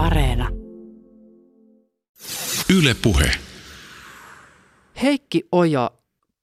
[0.00, 0.48] Areena.
[2.78, 3.30] Yle Puhe.
[5.02, 5.90] Heikki Oja,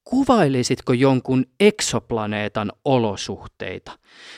[0.04, 3.92] kuvailisitko jonkun eksoplaneetan olosuhteita?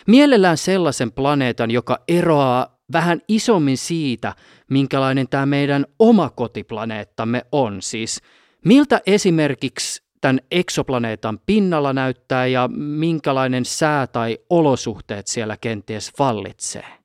[0.08, 4.36] Mielellään sellaisen planeetan, joka eroaa vähän isommin siitä,
[4.69, 7.81] minkälainen tämä meidän oma kotiplaneettamme on.
[7.81, 8.22] Siis
[8.65, 16.98] miltä esimerkiksi tämän eksoplaneetan pinnalla näyttää ja minkälainen sää tai olosuhteet siellä kenties vallitsee?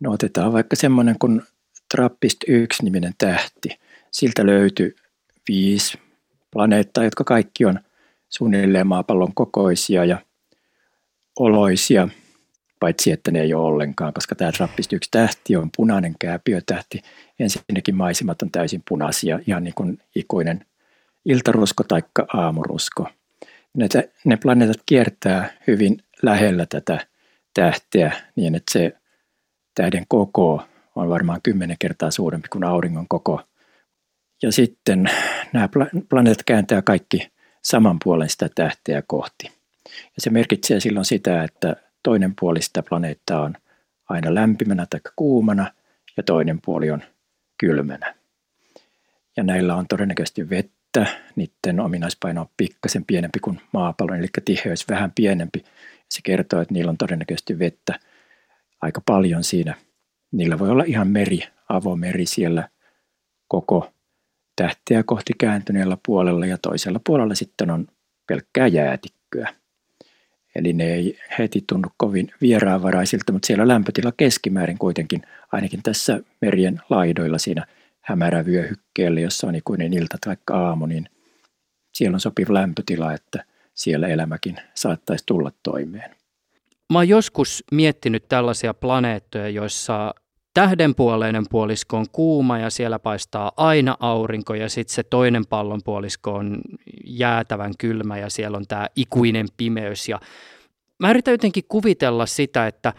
[0.00, 1.42] No otetaan vaikka semmoinen kuin
[1.94, 3.68] Trappist 1-niminen tähti.
[4.10, 4.96] Siltä löytyy
[5.48, 5.98] viisi
[6.50, 7.80] planeettaa, jotka kaikki on
[8.28, 10.18] suunnilleen maapallon kokoisia ja
[11.38, 12.08] oloisia,
[12.80, 17.02] paitsi että ne ei ole ollenkaan, koska tämä Trappist 1 tähti on punainen kääpiötähti.
[17.38, 20.66] Ensinnäkin maisemat on täysin punaisia, ihan niin kuin ikuinen
[21.24, 22.02] iltarusko tai
[22.34, 23.08] aamurusko.
[23.74, 23.88] Ne,
[24.24, 27.06] ne planeetat kiertää hyvin lähellä tätä
[27.54, 28.92] tähteä niin, että se
[29.76, 30.62] tähden koko
[30.94, 33.40] on varmaan kymmenen kertaa suurempi kuin auringon koko.
[34.42, 35.10] Ja sitten
[35.52, 35.68] nämä
[36.08, 37.28] planeetat kääntää kaikki
[37.62, 39.46] saman puolen sitä tähteä kohti.
[39.84, 43.54] Ja se merkitsee silloin sitä, että toinen puoli sitä planeettaa on
[44.08, 45.72] aina lämpimänä tai kuumana
[46.16, 47.02] ja toinen puoli on
[47.58, 48.14] kylmänä.
[49.36, 51.06] Ja näillä on todennäköisesti vettä,
[51.36, 55.64] niiden ominaispaino on pikkasen pienempi kuin maapallon, eli tiheys vähän pienempi.
[56.10, 57.98] Se kertoo, että niillä on todennäköisesti vettä
[58.82, 59.74] aika paljon siinä
[60.32, 62.68] Niillä voi olla ihan meri, avomeri siellä
[63.48, 63.92] koko
[64.56, 67.86] tähteä kohti kääntyneellä puolella ja toisella puolella sitten on
[68.26, 69.54] pelkkää jäätikköä.
[70.54, 76.80] Eli ne ei heti tunnu kovin vieraanvaraisilta, mutta siellä lämpötila keskimäärin kuitenkin, ainakin tässä merien
[76.90, 77.66] laidoilla siinä
[78.00, 81.08] hämärävyöhykkeellä, jossa on ikuinen ilta tai aamu, niin
[81.94, 86.16] siellä on sopiva lämpötila, että siellä elämäkin saattaisi tulla toimeen.
[86.92, 90.14] Mä oon joskus miettinyt tällaisia planeettoja, joissa
[90.54, 96.60] tähdenpuoleinen puolisko on kuuma ja siellä paistaa aina aurinko ja sitten se toinen pallonpuolisko on
[97.04, 100.08] jäätävän kylmä ja siellä on tämä ikuinen pimeys.
[100.08, 100.20] Ja
[100.98, 102.92] mä yritän jotenkin kuvitella sitä, että,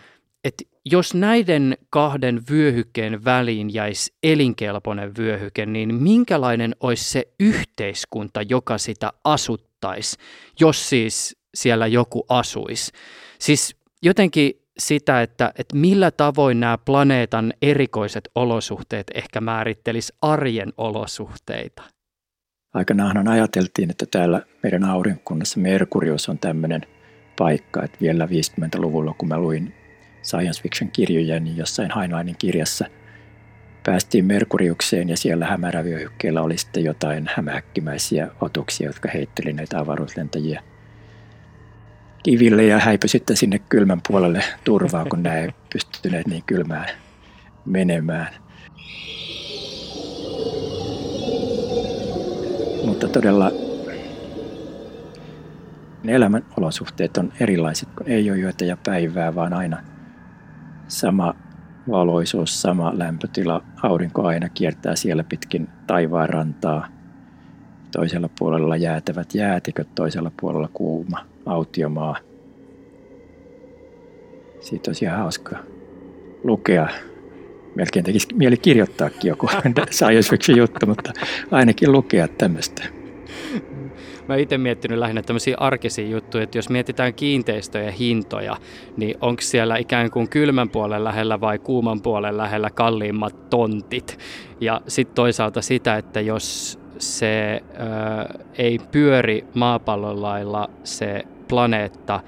[0.44, 8.78] että jos näiden kahden vyöhykkeen väliin jäisi elinkelpoinen vyöhyke, niin minkälainen olisi se yhteiskunta, joka
[8.78, 10.18] sitä asuttaisi,
[10.60, 12.92] jos siis siellä joku asuisi?
[13.40, 21.84] Siis jotenkin sitä, että, että millä tavoin nämä planeetan erikoiset olosuhteet ehkä määrittelis arjen olosuhteita?
[22.74, 26.82] Aikanaan ajateltiin, että täällä meidän aurinkokunnassa Merkurius on tämmöinen
[27.38, 29.74] paikka, että vielä 50-luvulla, kun mä luin
[30.24, 32.86] science fiction kirjoja, niin jossain Hainainin kirjassa
[33.86, 40.64] päästiin Merkuriukseen ja siellä hämärävyöhykkeellä oli sitten jotain hämähäkkimäisiä otuksia, jotka heitteli näitä avaruuslentäjiä–
[42.28, 46.88] kiville ja häipy sitten sinne kylmän puolelle turvaa, kun nämä ei pystyneet niin kylmään
[47.66, 48.28] menemään.
[52.86, 53.52] Mutta todella
[56.04, 59.84] ne elämän olosuhteet on erilaiset, kun ei ole yötä ja päivää, vaan aina
[60.88, 61.34] sama
[61.90, 63.64] valoisuus, sama lämpötila.
[63.84, 66.88] Aurinko aina kiertää siellä pitkin taivaan rantaa.
[67.92, 72.18] Toisella puolella jäätävät jäätiköt, toisella puolella kuuma autiomaa.
[74.60, 75.58] Siitä olisi ihan hauska
[76.44, 76.88] lukea.
[77.76, 79.50] Melkein tekisi mieli kirjoittaakin joku
[79.92, 81.14] science fiction juttu, mutta
[81.52, 82.84] ainakin lukea tämmöistä.
[84.28, 88.58] Mä itse miettinyt lähinnä tämmöisiä arkisia juttuja, että jos mietitään kiinteistöjä hintoja,
[88.98, 94.20] niin onko siellä ikään kuin kylmän puolen lähellä vai kuuman puolen lähellä kalliimmat tontit?
[94.62, 102.20] Ja sitten toisaalta sitä, että jos se ö, ei pyöri maapallon lailla se planeetta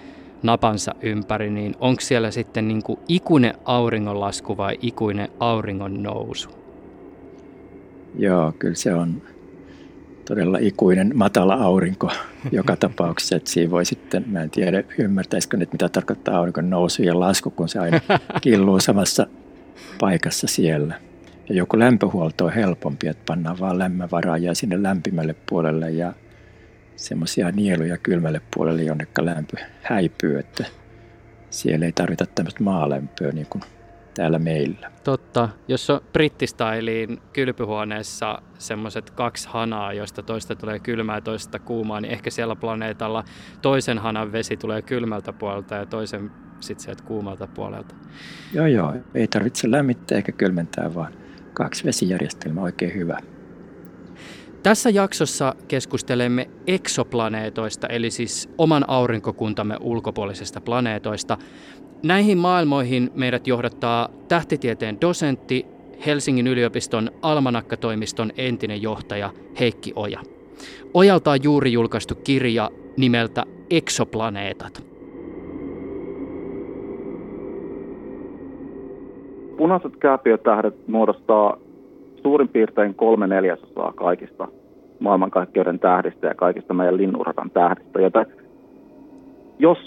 [0.44, 6.50] napansa ympäri, niin onko siellä sitten niin kuin ikuinen auringonlasku vai ikuinen auringon nousu?
[8.18, 9.22] Joo, kyllä se on
[10.28, 12.12] todella ikuinen matala aurinko
[12.52, 13.36] joka tapauksessa.
[13.36, 17.50] Että siinä voi sitten, mä en tiedä ymmärtäisikö nyt mitä tarkoittaa auringon nousu ja lasku,
[17.50, 18.00] kun se aina
[18.42, 19.28] killuu samassa
[20.00, 20.96] paikassa siellä.
[21.50, 26.14] Ja joku lämpöhuolto on helpompi, että pannaan vaan lämmönvaraajia sinne lämpimälle puolelle ja
[27.00, 30.66] semmoisia nieluja kylmälle puolelle, jonne lämpö häipyy, että
[31.50, 33.64] siellä ei tarvita tämmöistä maalämpöä niin kuin
[34.16, 34.92] täällä meillä.
[35.04, 35.50] Totta.
[35.68, 42.14] Jos on brittistailiin kylpyhuoneessa semmoiset kaksi hanaa, joista toista tulee kylmää ja toista kuumaa, niin
[42.14, 43.24] ehkä siellä planeetalla
[43.62, 47.96] toisen hanan vesi tulee kylmältä puolelta ja toisen sitten sieltä kuumalta puolelta.
[48.54, 48.96] Joo, joo.
[49.16, 51.14] Ei tarvitse lämmittää eikä kylmentää, vaan
[51.54, 53.20] kaksi vesijärjestelmää oikein hyvä.
[54.64, 61.38] Tässä jaksossa keskustelemme eksoplaneetoista, eli siis oman aurinkokuntamme ulkopuolisesta planeetoista.
[62.04, 65.66] Näihin maailmoihin meidät johdattaa tähtitieteen dosentti,
[66.06, 70.20] Helsingin yliopiston Almanakkatoimiston entinen johtaja Heikki Oja.
[70.94, 74.84] Ojalta on juuri julkaistu kirja nimeltä Eksoplaneetat.
[79.58, 81.58] Punaiset kääpiötähdet muodostaa
[82.24, 84.48] suurin piirtein kolme neljäsosaa kaikista
[85.00, 88.02] maailmankaikkeuden tähdistä ja kaikista meidän linnurakan tähdistä.
[88.02, 88.26] Joten
[89.60, 89.78] jos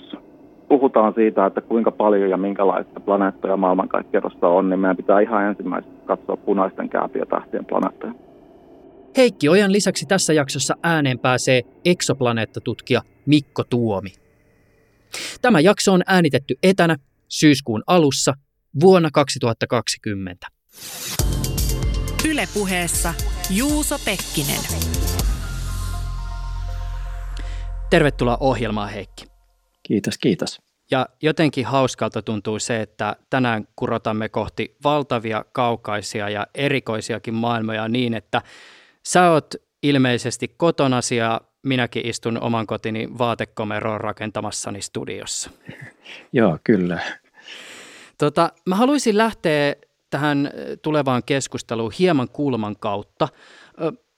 [0.68, 5.94] puhutaan siitä, että kuinka paljon ja minkälaista planeettoja maailmankaikkeudessa on, niin meidän pitää ihan ensimmäisenä
[6.04, 8.14] katsoa punaisten kääpiötähtien planeettoja.
[9.16, 14.10] Heikki Ojan lisäksi tässä jaksossa ääneen pääsee eksoplaneettatutkija Mikko Tuomi.
[15.42, 16.96] Tämä jakso on äänitetty etänä
[17.28, 18.34] syyskuun alussa
[18.80, 20.46] vuonna 2020.
[22.30, 23.14] Ylepuheessa
[23.50, 24.60] Juuso Pekkinen.
[27.90, 29.24] Tervetuloa ohjelmaan Heikki.
[29.82, 30.60] Kiitos, kiitos.
[30.90, 38.14] Ja jotenkin hauskalta tuntuu se, että tänään kurotamme kohti valtavia, kaukaisia ja erikoisiakin maailmoja niin,
[38.14, 38.42] että
[39.06, 45.50] sä oot ilmeisesti kotonasi ja minäkin istun oman kotini vaatekomeroon rakentamassani studiossa.
[46.32, 47.00] Joo, kyllä.
[48.18, 49.74] Tota, mä haluaisin lähteä
[50.12, 50.50] tähän
[50.82, 53.28] tulevaan keskusteluun hieman kulman kautta.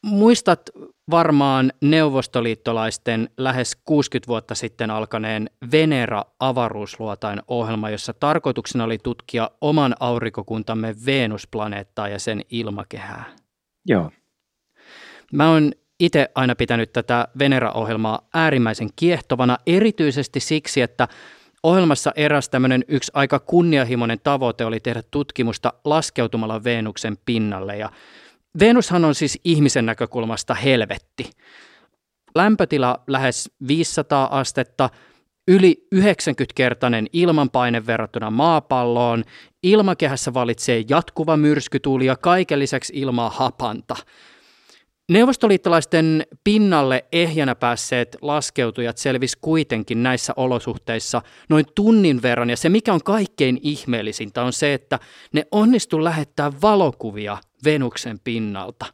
[0.03, 0.71] Muistat
[1.11, 10.95] varmaan neuvostoliittolaisten lähes 60 vuotta sitten alkaneen Venera-avaruusluotain ohjelma, jossa tarkoituksena oli tutkia oman aurinkokuntamme
[11.07, 13.25] Venus-planeettaa ja sen ilmakehää.
[13.87, 14.11] Joo.
[15.33, 21.09] Mä oon itse aina pitänyt tätä Venera-ohjelmaa äärimmäisen kiehtovana, erityisesti siksi, että
[21.65, 27.77] ohjelmassa eräs tämmöinen yksi aika kunnianhimoinen tavoite oli tehdä tutkimusta laskeutumalla Venuksen pinnalle.
[27.77, 27.91] Ja
[28.61, 31.31] Venushan on siis ihmisen näkökulmasta helvetti.
[32.35, 34.91] Lämpötila lähes 500 astetta,
[35.49, 39.25] yli 90-kertainen ilmanpaine verrattuna maapalloon,
[39.63, 43.97] ilmakehässä valitsee jatkuva myrskytuuli ja kaiken lisäksi ilmaa hapanta–
[45.11, 52.93] Neuvostoliittolaisten pinnalle ehjänä päässeet laskeutujat selvis kuitenkin näissä olosuhteissa noin tunnin verran, ja se mikä
[52.93, 54.99] on kaikkein ihmeellisintä on se, että
[55.33, 58.87] ne onnistu lähettää valokuvia Venuksen pinnalta.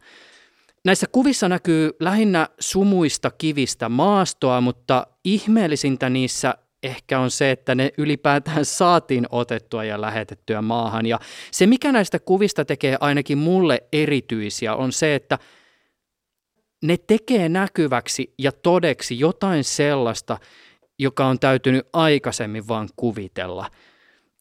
[0.84, 7.90] Näissä kuvissa näkyy lähinnä sumuista kivistä maastoa, mutta ihmeellisintä niissä ehkä on se, että ne
[7.98, 11.06] ylipäätään saatiin otettua ja lähetettyä maahan.
[11.06, 11.20] Ja
[11.50, 15.38] se, mikä näistä kuvista tekee ainakin mulle erityisiä, on se, että–
[16.82, 20.38] ne tekee näkyväksi ja todeksi jotain sellaista,
[20.98, 23.70] joka on täytynyt aikaisemmin vaan kuvitella.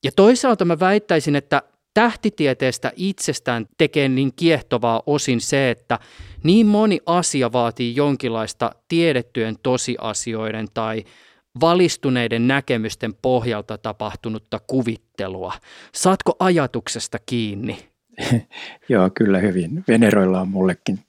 [0.03, 1.61] Ja toisaalta mä väittäisin, että
[1.93, 5.99] tähtitieteestä itsestään tekee niin kiehtovaa osin se, että
[6.43, 11.03] niin moni asia vaatii jonkinlaista tiedettyjen tosiasioiden tai
[11.61, 15.53] valistuneiden näkemysten pohjalta tapahtunutta kuvittelua.
[15.93, 17.77] Saatko ajatuksesta kiinni?
[18.89, 19.83] Joo, kyllä hyvin.
[19.87, 20.99] Veneroilla on mullekin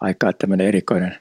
[0.00, 1.16] aika tämmöinen erikoinen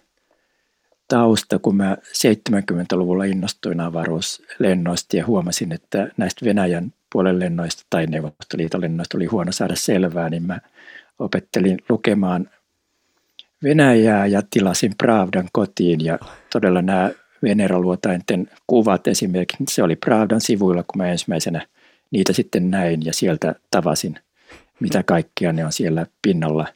[1.08, 8.82] tausta, kun mä 70-luvulla innostuin avaruuslennoista ja huomasin, että näistä Venäjän puolen lennoista tai Neuvostoliiton
[8.82, 10.60] lennoista oli huono saada selvää, niin mä
[11.20, 12.50] opettelin lukemaan
[13.64, 16.20] Venäjää ja tilasin Pravdan kotiin ja
[16.52, 17.12] todella nämä
[17.44, 21.68] Veneraluotainten kuvat esimerkiksi, se oli Pravdan sivuilla, kun mä ensimmäisenä
[22.12, 24.20] niitä sitten näin ja sieltä tavasin,
[24.80, 26.68] mitä kaikkia ne on siellä pinnalla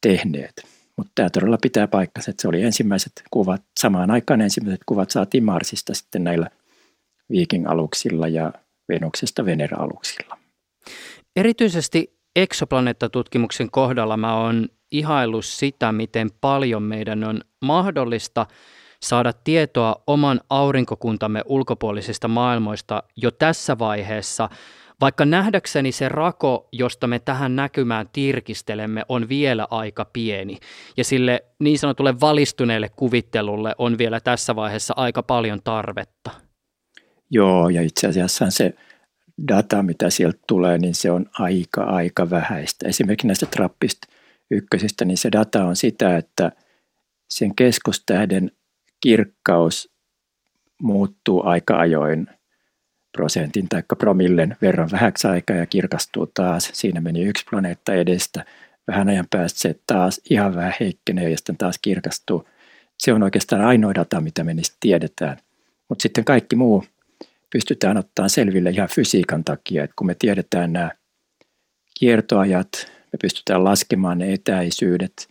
[0.00, 0.66] tehneet.
[1.00, 5.44] Mutta tämä todella pitää paikkansa, että se oli ensimmäiset kuvat, samaan aikaan ensimmäiset kuvat saatiin
[5.44, 6.50] Marsista sitten näillä
[7.30, 8.52] Viking-aluksilla ja
[8.88, 10.38] Venuksesta Venera-aluksilla.
[11.36, 18.46] Erityisesti eksoplaneettatutkimuksen kohdalla mä oon ihaillut sitä, miten paljon meidän on mahdollista
[19.02, 24.48] saada tietoa oman aurinkokuntamme ulkopuolisista maailmoista jo tässä vaiheessa–
[25.00, 30.58] vaikka nähdäkseni se rako, josta me tähän näkymään tirkistelemme, on vielä aika pieni
[30.96, 36.30] ja sille niin sanotulle valistuneelle kuvittelulle on vielä tässä vaiheessa aika paljon tarvetta.
[37.30, 38.74] Joo, ja itse asiassa se
[39.48, 42.88] data, mitä sieltä tulee, niin se on aika, aika vähäistä.
[42.88, 44.08] Esimerkiksi näistä trappista
[44.50, 46.52] ykkösistä, niin se data on sitä, että
[47.28, 48.50] sen keskustähden
[49.00, 49.92] kirkkaus
[50.82, 52.26] muuttuu aika ajoin–
[53.12, 56.70] prosentin tai promillen verran vähäksi aikaa ja kirkastuu taas.
[56.72, 58.44] Siinä meni yksi planeetta edestä.
[58.88, 62.48] Vähän ajan päästä se taas ihan vähän heikkenee ja sitten taas kirkastuu.
[62.98, 65.36] Se on oikeastaan ainoa data, mitä me niistä tiedetään.
[65.88, 66.84] Mutta sitten kaikki muu
[67.52, 70.90] pystytään ottaa selville ihan fysiikan takia, että kun me tiedetään nämä
[71.98, 72.68] kiertoajat,
[73.12, 75.28] me pystytään laskemaan ne etäisyydet,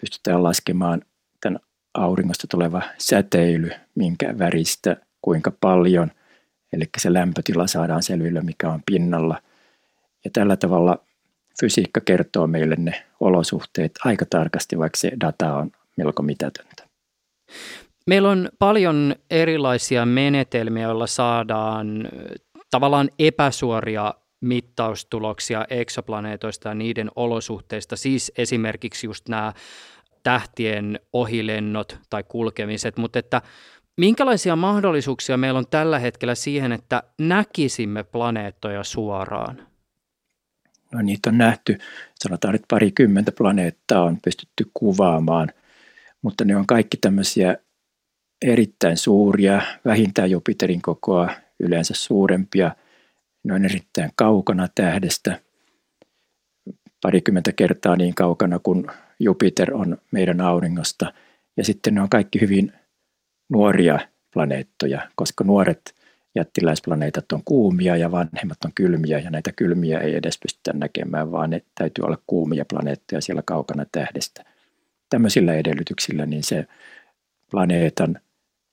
[0.00, 1.02] pystytään laskemaan
[1.40, 1.60] tämän
[1.94, 6.10] auringosta tuleva säteily, minkä väristä, kuinka paljon–
[6.72, 9.42] eli se lämpötila saadaan selville, mikä on pinnalla.
[10.24, 10.98] Ja tällä tavalla
[11.60, 16.88] fysiikka kertoo meille ne olosuhteet aika tarkasti, vaikka se data on melko mitätöntä.
[18.06, 22.08] Meillä on paljon erilaisia menetelmiä, joilla saadaan
[22.70, 29.52] tavallaan epäsuoria mittaustuloksia eksoplaneetoista ja niiden olosuhteista, siis esimerkiksi just nämä
[30.22, 33.42] tähtien ohilennot tai kulkemiset, mutta että
[33.96, 39.66] minkälaisia mahdollisuuksia meillä on tällä hetkellä siihen, että näkisimme planeettoja suoraan?
[40.92, 41.78] No niitä on nähty,
[42.14, 45.48] sanotaan, että parikymmentä planeettaa on pystytty kuvaamaan,
[46.22, 47.56] mutta ne on kaikki tämmöisiä
[48.42, 51.30] erittäin suuria, vähintään Jupiterin kokoa,
[51.60, 52.76] yleensä suurempia.
[53.44, 55.40] Ne on erittäin kaukana tähdestä,
[57.02, 58.86] parikymmentä kertaa niin kaukana kuin
[59.18, 61.12] Jupiter on meidän auringosta.
[61.56, 62.72] Ja sitten ne on kaikki hyvin
[63.48, 63.98] nuoria
[64.32, 65.94] planeettoja, koska nuoret
[66.34, 71.50] jättiläisplaneetat on kuumia ja vanhemmat on kylmiä ja näitä kylmiä ei edes pystytä näkemään, vaan
[71.50, 74.44] ne täytyy olla kuumia planeettoja siellä kaukana tähdestä.
[75.08, 76.66] Tämmöisillä edellytyksillä niin se
[77.50, 78.20] planeetan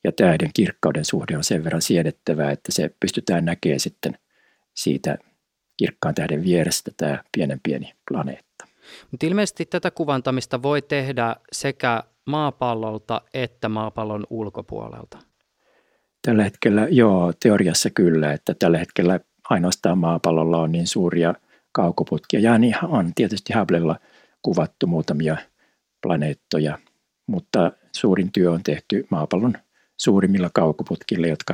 [0.04, 4.18] ja tähden kirkkauden suhde on sen verran siedettävää, että se pystytään näkemään sitten
[4.74, 5.18] siitä
[5.78, 8.68] kirkkaan tähden vierestä tämä pienen pieni planeetta.
[9.12, 15.18] Mutta ilmeisesti tätä kuvantamista voi tehdä sekä maapallolta että maapallon ulkopuolelta.
[16.22, 19.20] Tällä hetkellä, joo, teoriassa kyllä, että tällä hetkellä
[19.50, 21.34] ainoastaan maapallolla on niin suuria
[21.72, 22.40] kaukoputkia.
[22.40, 24.00] Ja niin on tietysti Hubblella
[24.42, 25.38] kuvattu muutamia
[26.02, 26.80] planeettoja,
[27.28, 29.54] mutta suurin työ on tehty maapallon
[29.98, 31.54] suurimmilla kaukoputkilla, jotka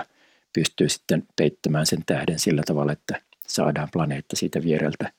[0.53, 5.11] pystyy sitten peittämään sen tähden sillä tavalla, että saadaan planeetta siitä viereltä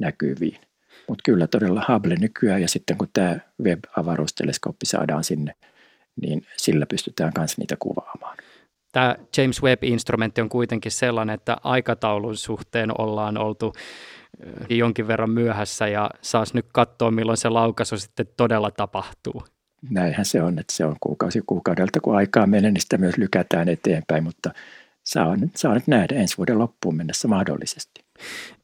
[0.00, 0.71] näkyviin.
[1.12, 5.54] Mutta kyllä todella Hubble nykyään ja sitten kun tämä Webb-avaruusteleskooppi saadaan sinne,
[6.20, 8.36] niin sillä pystytään myös niitä kuvaamaan.
[8.92, 13.72] Tämä James Webb-instrumentti on kuitenkin sellainen, että aikataulun suhteen ollaan oltu
[14.70, 19.44] jonkin verran myöhässä ja saas nyt katsoa, milloin se laukaisu sitten todella tapahtuu.
[19.90, 23.68] Näinhän se on, että se on kuukausi kuukaudelta, kun aikaa menee, niin sitä myös lykätään
[23.68, 24.50] eteenpäin, mutta
[25.04, 28.04] saa, saa nyt nähdä ensi vuoden loppuun mennessä mahdollisesti.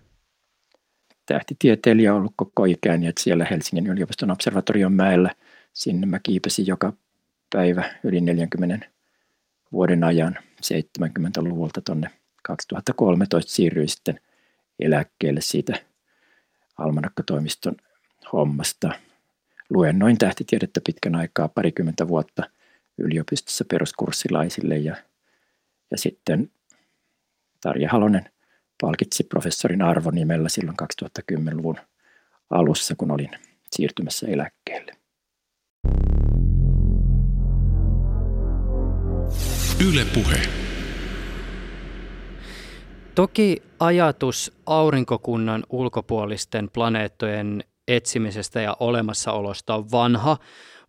[1.27, 5.31] Tähtitieteilijä on ollut koko ikäni, että siellä Helsingin yliopiston observatorion mäellä
[5.73, 6.93] sinne mä kiipesin joka
[7.53, 8.87] päivä yli 40
[9.73, 12.11] vuoden ajan 70-luvulta tuonne
[12.43, 14.21] 2013 siirryin sitten
[14.81, 15.75] eläkkeelle siitä
[16.79, 17.77] almanakkatoimiston
[18.33, 18.91] hommasta.
[19.71, 22.43] Luennoin tähtitiedettä pitkän aikaa, parikymmentä vuotta
[22.99, 24.97] yliopistossa peruskurssilaisille ja,
[25.91, 26.51] ja sitten
[27.61, 28.31] Tarja Halonen
[28.81, 31.77] palkitsi professorin arvonimellä silloin 2010-luvun
[32.51, 33.31] alussa, kun olin
[33.71, 34.93] siirtymässä eläkkeelle.
[39.89, 40.62] Yle Puhe.
[43.15, 50.37] Toki ajatus aurinkokunnan ulkopuolisten planeettojen etsimisestä ja olemassaolosta on vanha,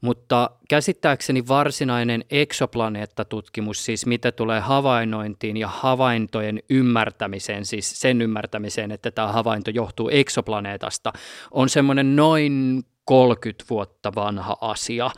[0.01, 9.11] mutta käsittääkseni varsinainen eksoplaneettatutkimus, siis mitä tulee havainnointiin ja havaintojen ymmärtämiseen, siis sen ymmärtämiseen, että
[9.11, 11.13] tämä havainto johtuu eksoplaneetasta,
[11.51, 15.11] on semmoinen noin 30 vuotta vanha asia.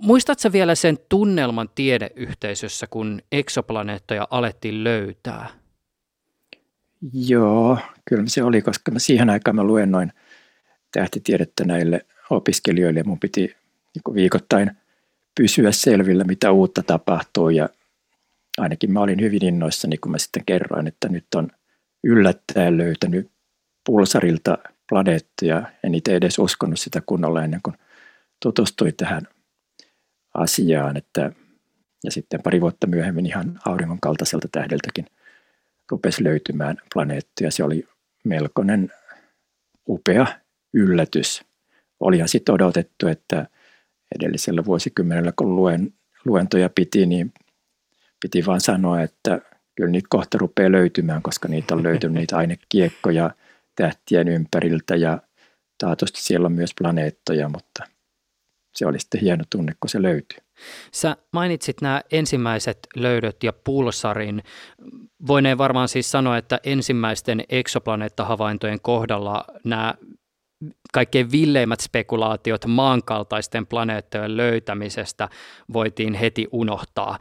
[0.00, 5.59] Muistatko vielä sen tunnelman tiedeyhteisössä, kun eksoplaneettoja alettiin löytää?
[7.12, 7.78] Joo,
[8.08, 10.12] kyllä se oli, koska mä siihen aikaan mä luennoin
[10.92, 13.40] tähtitiedettä näille opiskelijoille mun piti
[13.94, 14.70] niin viikoittain
[15.40, 17.68] pysyä selvillä, mitä uutta tapahtuu ja
[18.58, 21.48] ainakin mä olin hyvin innoissani, kun mä sitten kerroin, että nyt on
[22.04, 23.30] yllättäen löytänyt
[23.86, 25.62] pulsarilta planeettoja.
[25.84, 27.76] En itse edes uskonut sitä kunnolla ennen kuin
[28.42, 29.22] tutustui tähän
[30.34, 30.96] asiaan.
[30.96, 31.32] Että,
[32.04, 35.06] ja sitten pari vuotta myöhemmin ihan auringon kaltaiselta tähdeltäkin
[35.90, 37.50] rupesi löytymään planeettoja.
[37.50, 37.88] Se oli
[38.24, 38.92] melkoinen
[39.88, 40.26] upea
[40.74, 41.44] yllätys.
[42.00, 43.46] Olihan sitten odotettu, että
[44.14, 45.94] edellisellä vuosikymmenellä, kun luen,
[46.24, 47.32] luentoja piti, niin
[48.22, 49.40] piti vaan sanoa, että
[49.76, 53.30] kyllä niitä kohta rupeaa löytymään, koska niitä on löytynyt niitä ainekiekkoja
[53.76, 55.18] tähtien ympäriltä ja
[55.78, 57.84] taatusti siellä on myös planeettoja, mutta
[58.74, 60.38] se oli sitten hieno tunne, kun se löytyy.
[60.92, 64.42] Sä mainitsit nämä ensimmäiset löydöt ja pulsarin.
[65.26, 69.94] Voineen varmaan siis sanoa, että ensimmäisten eksoplaneettahavaintojen kohdalla nämä
[70.92, 75.28] kaikkein villeimmät spekulaatiot maankaltaisten planeettojen löytämisestä
[75.72, 77.18] voitiin heti unohtaa.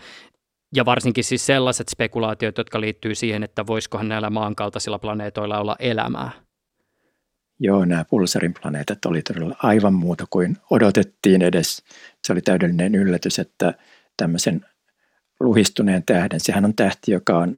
[0.75, 6.48] Ja varsinkin siis sellaiset spekulaatiot, jotka liittyy siihen, että voisikohan näillä maankaltaisilla planeetoilla olla elämää.
[7.59, 11.83] Joo, nämä pulsarin planeetat oli todella aivan muuta kuin odotettiin edes.
[12.23, 13.73] Se oli täydellinen yllätys, että
[14.17, 14.65] tämmöisen
[15.39, 17.57] luhistuneen tähden, sehän on tähti, joka on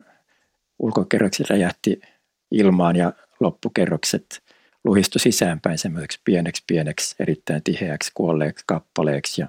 [0.79, 2.01] ulkokerrokset räjähti
[2.51, 4.43] ilmaan ja loppukerrokset
[4.84, 9.48] luhistu sisäänpäin semmoiseksi pieneksi pieneksi, erittäin tiheäksi kuolleeksi kappaleeksi ja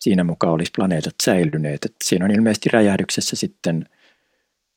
[0.00, 1.84] siinä mukaan olisi planeetat säilyneet.
[1.84, 3.88] Että siinä on ilmeisesti räjähdyksessä sitten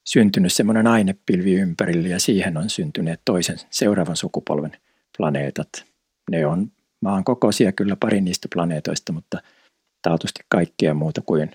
[0.06, 4.72] syntynyt semmoinen ainepilvi ympärille ja siihen on syntyneet toisen seuraavan sukupolven
[5.18, 5.86] planeetat.
[6.32, 9.42] Ne on maan kokoisia kyllä pari niistä planeetoista, mutta
[10.02, 11.52] taatusti kaikkea muuta kuin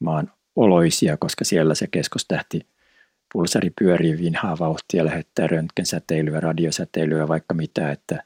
[0.00, 2.66] maan oloisia, koska siellä se keskustähti
[3.32, 8.24] pulsari pyörii vinhaa vauhtia, lähettää röntgensäteilyä, radiosäteilyä, vaikka mitä, että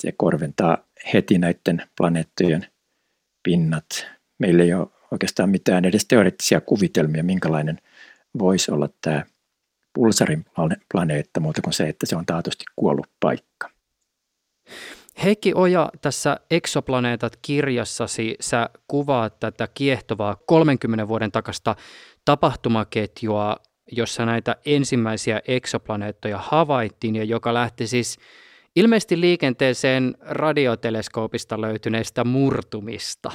[0.00, 0.78] se korventaa
[1.14, 2.66] heti näiden planeettojen
[3.42, 4.06] pinnat.
[4.38, 7.78] Meillä ei ole oikeastaan mitään edes teoreettisia kuvitelmia, minkälainen
[8.38, 9.24] voisi olla tämä
[9.94, 10.44] pulsarin
[10.92, 13.70] planeetta, muuta kuin se, että se on taatusti kuollut paikka.
[15.24, 21.76] Heikki Oja, tässä Exoplaneetat-kirjassasi sä kuvaat tätä kiehtovaa 30 vuoden takasta
[22.24, 23.56] tapahtumaketjua
[23.92, 28.18] jossa näitä ensimmäisiä eksoplaneettoja havaittiin ja joka lähti siis
[28.76, 33.32] ilmeisesti liikenteeseen radioteleskoopista löytyneistä murtumista.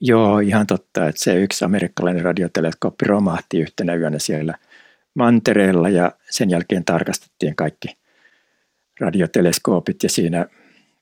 [0.00, 4.54] Joo, ihan totta, että se yksi amerikkalainen radioteleskooppi romahti yhtenä yönä siellä
[5.14, 7.96] mantereella ja sen jälkeen tarkastettiin kaikki
[9.00, 10.46] radioteleskoopit ja siinä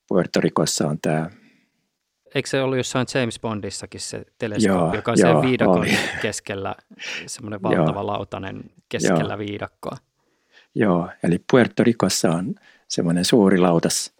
[0.08, 1.30] Puerto Ricossa on tämä
[2.34, 5.98] Eikö se ollut jossain James Bondissakin se teleskooppi, joka on joo, sen viidakon oli.
[6.22, 6.74] keskellä,
[7.26, 9.38] semmoinen valtava lautanen keskellä joo.
[9.38, 9.96] viidakkoa?
[10.74, 12.54] Joo, eli Puerto Ricossa on
[12.88, 14.12] semmoinen suuri lautas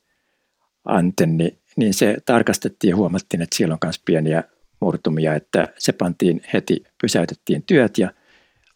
[0.85, 4.45] antenni, niin se tarkastettiin ja huomattiin, että siellä on myös pieniä
[4.81, 8.13] murtumia, että se pantiin heti, pysäytettiin työt ja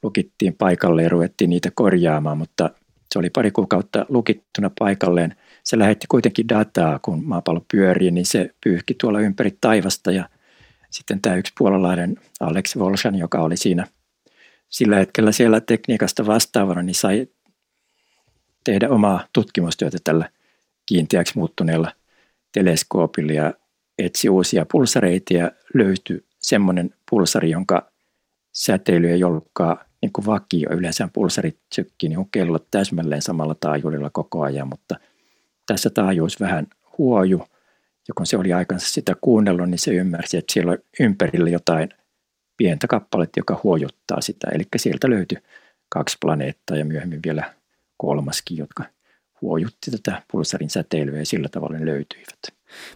[0.02, 2.70] lukittiin paikalle ja ruvettiin niitä korjaamaan, mutta
[3.12, 5.34] se oli pari kuukautta lukittuna paikalleen–
[5.64, 10.28] se lähetti kuitenkin dataa, kun maapallo pyörii, niin se pyyhki tuolla ympäri taivasta ja
[10.90, 13.86] sitten tämä yksi puolalainen Alex Volshan, joka oli siinä
[14.68, 17.26] sillä hetkellä siellä tekniikasta vastaavana, niin sai
[18.64, 20.30] tehdä omaa tutkimustyötä tällä
[20.86, 21.92] kiinteäksi muuttuneella
[22.52, 23.54] teleskoopilla ja
[23.98, 27.92] etsi uusia pulsareita ja löytyi semmoinen pulsari, jonka
[28.52, 30.70] säteily ei ollutkaan niin kuin vakio.
[30.72, 34.96] Yleensä pulsarit sykkii niin kellot täsmälleen samalla taajuudella koko ajan, mutta–
[35.66, 36.66] tässä taajuus vähän
[36.98, 37.38] huoju.
[38.08, 41.88] Ja kun se oli aikansa sitä kuunnellut, niin se ymmärsi, että siellä on ympärillä jotain
[42.56, 44.48] pientä kappaletta, joka huojuttaa sitä.
[44.52, 45.38] Eli sieltä löytyi
[45.88, 47.54] kaksi planeettaa ja myöhemmin vielä
[47.96, 48.84] kolmaskin, jotka
[49.40, 52.38] huojutti tätä pulsarin säteilyä ja sillä tavalla ne löytyivät.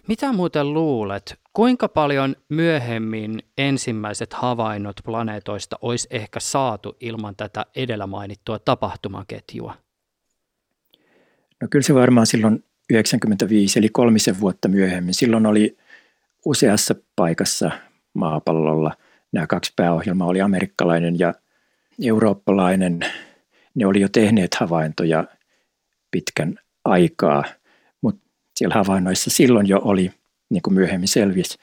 [0.07, 8.07] Mitä muuten luulet, kuinka paljon myöhemmin ensimmäiset havainnot planeetoista olisi ehkä saatu ilman tätä edellä
[8.07, 9.73] mainittua tapahtumaketjua?
[11.61, 15.13] No kyllä se varmaan silloin 95 eli kolmisen vuotta myöhemmin.
[15.13, 15.77] Silloin oli
[16.45, 17.71] useassa paikassa
[18.13, 18.91] maapallolla
[19.31, 21.33] nämä kaksi pääohjelmaa, oli amerikkalainen ja
[22.03, 22.99] eurooppalainen.
[23.75, 25.25] Ne oli jo tehneet havaintoja
[26.11, 27.43] pitkän aikaa,
[28.57, 30.11] siellä havainnoissa silloin jo oli
[30.49, 31.57] niin kuin myöhemmin selvisi,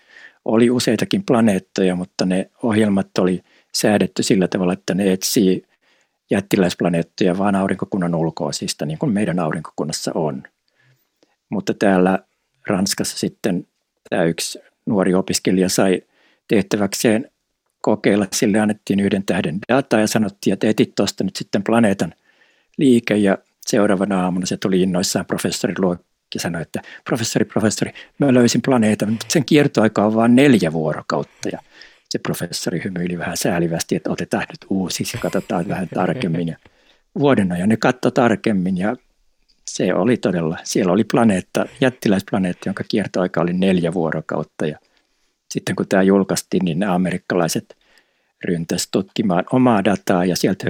[0.45, 5.63] oli useitakin planeettoja, mutta ne ohjelmat oli säädetty sillä tavalla, että ne etsii
[6.31, 10.43] jättiläisplaneettoja vaan aurinkokunnan ulkoisista, niin kuin meidän aurinkokunnassa on.
[11.49, 12.19] Mutta täällä
[12.67, 13.67] Ranskassa sitten
[14.11, 16.03] tämä yksi nuori opiskelija sai
[16.49, 17.31] tehtäväkseen
[17.81, 18.27] kokeilla.
[18.33, 22.15] Sille annettiin yhden tähden dataa ja sanottiin, että etit tuosta nyt sitten planeetan
[22.79, 25.97] liike ja seuraavana aamuna se tuli innoissaan professori luo
[26.35, 31.49] ja sanoi, että professori, professori, mä löysin planeetan, mutta sen kiertoaika on vain neljä vuorokautta.
[31.53, 31.59] Ja
[32.09, 36.49] se professori hymyili vähän säälivästi, että otetaan nyt uusi ja katsotaan vähän tarkemmin.
[36.49, 36.57] Ja
[37.19, 38.97] vuoden ajan ne katsoi tarkemmin ja
[39.71, 44.67] se oli todella, siellä oli planeetta, jättiläisplaneetta, jonka kiertoaika oli neljä vuorokautta.
[44.67, 44.79] Ja
[45.51, 47.77] sitten kun tämä julkaistiin, niin nämä amerikkalaiset
[48.45, 50.67] ryntäsivät tutkimaan omaa dataa ja sieltä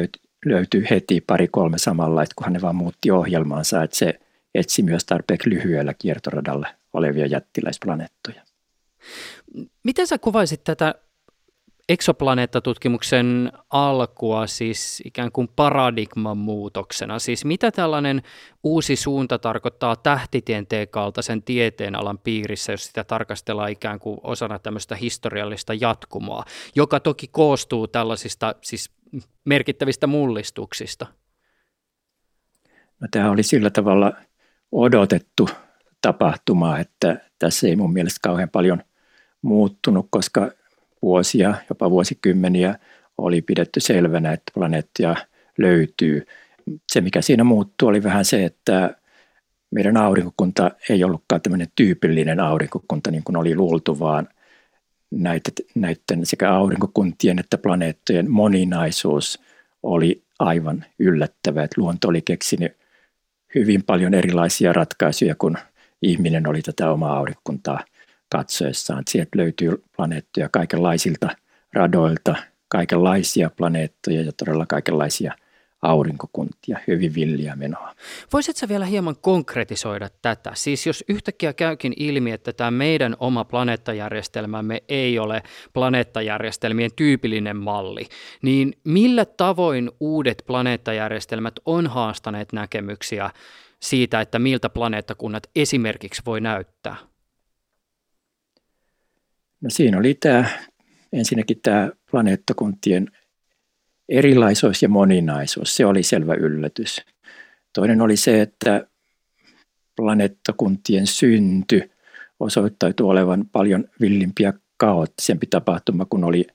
[0.47, 4.21] löytyy heti pari-kolme samalla, että kunhan ne vaan muutti ohjelmaansa, että se
[4.55, 8.43] etsi myös tarpeeksi lyhyellä kiertoradalla olevia jättiläisplaneettoja.
[9.83, 10.95] Miten sä kuvaisit tätä
[11.89, 17.19] eksoplaneettatutkimuksen alkua siis ikään kuin paradigman muutoksena?
[17.19, 18.23] Siis mitä tällainen
[18.63, 25.75] uusi suunta tarkoittaa tähtitieteen kaltaisen tieteenalan piirissä, jos sitä tarkastellaan ikään kuin osana tämmöistä historiallista
[25.75, 28.91] jatkumoa, joka toki koostuu tällaisista siis
[29.45, 31.07] merkittävistä mullistuksista?
[33.01, 34.13] No, tämä oli sillä tavalla
[34.75, 35.49] odotettu
[36.01, 38.83] tapahtuma, että tässä ei mun mielestä kauhean paljon
[39.43, 40.51] muuttunut, koska
[41.03, 42.79] vuosia, jopa vuosikymmeniä
[43.19, 45.17] oli pidetty selvänä, että planeettia
[45.59, 46.27] löytyy.
[46.93, 48.97] Se, mikä siinä muuttui, oli vähän se, että
[49.71, 54.29] meidän aurinkokunta ei ollutkaan tämmöinen tyypillinen aurinkokunta, niin kuin oli luultu, vaan
[55.75, 59.41] näiden sekä aurinkokuntien että planeettojen moninaisuus
[59.83, 61.63] oli aivan yllättävä.
[61.63, 62.77] Että luonto oli keksinyt
[63.55, 65.57] hyvin paljon erilaisia ratkaisuja, kun
[66.03, 67.81] ihminen oli tätä omaa aurinkokuntaa
[68.33, 69.03] katsoessaan.
[69.11, 71.29] Sieltä löytyy planeettoja kaikenlaisilta
[71.73, 72.37] radoilta,
[72.69, 75.33] kaikenlaisia planeettoja ja todella kaikenlaisia
[75.85, 77.95] aurinkokuntia, hyvin villiä menoa.
[78.33, 80.53] Voisitko vielä hieman konkretisoida tätä?
[80.55, 85.43] Siis jos yhtäkkiä käykin ilmi, että tämä meidän oma planeettajärjestelmämme ei ole
[85.73, 88.07] planeettajärjestelmien tyypillinen malli,
[88.43, 93.31] niin millä tavoin uudet planeettajärjestelmät on haastaneet näkemyksiä
[93.83, 96.97] siitä, että miltä planeettakunnat esimerkiksi voi näyttää?
[99.61, 100.45] No siinä oli tämä,
[101.13, 103.09] ensinnäkin tämä planeettakuntien
[104.09, 107.03] erilaisuus ja moninaisuus, se oli selvä yllätys.
[107.73, 108.87] Toinen oli se, että
[109.97, 111.91] planeettakuntien synty
[112.41, 116.47] osoittautui olevan paljon villimpi ja kaoottisempi tapahtuma kuin oli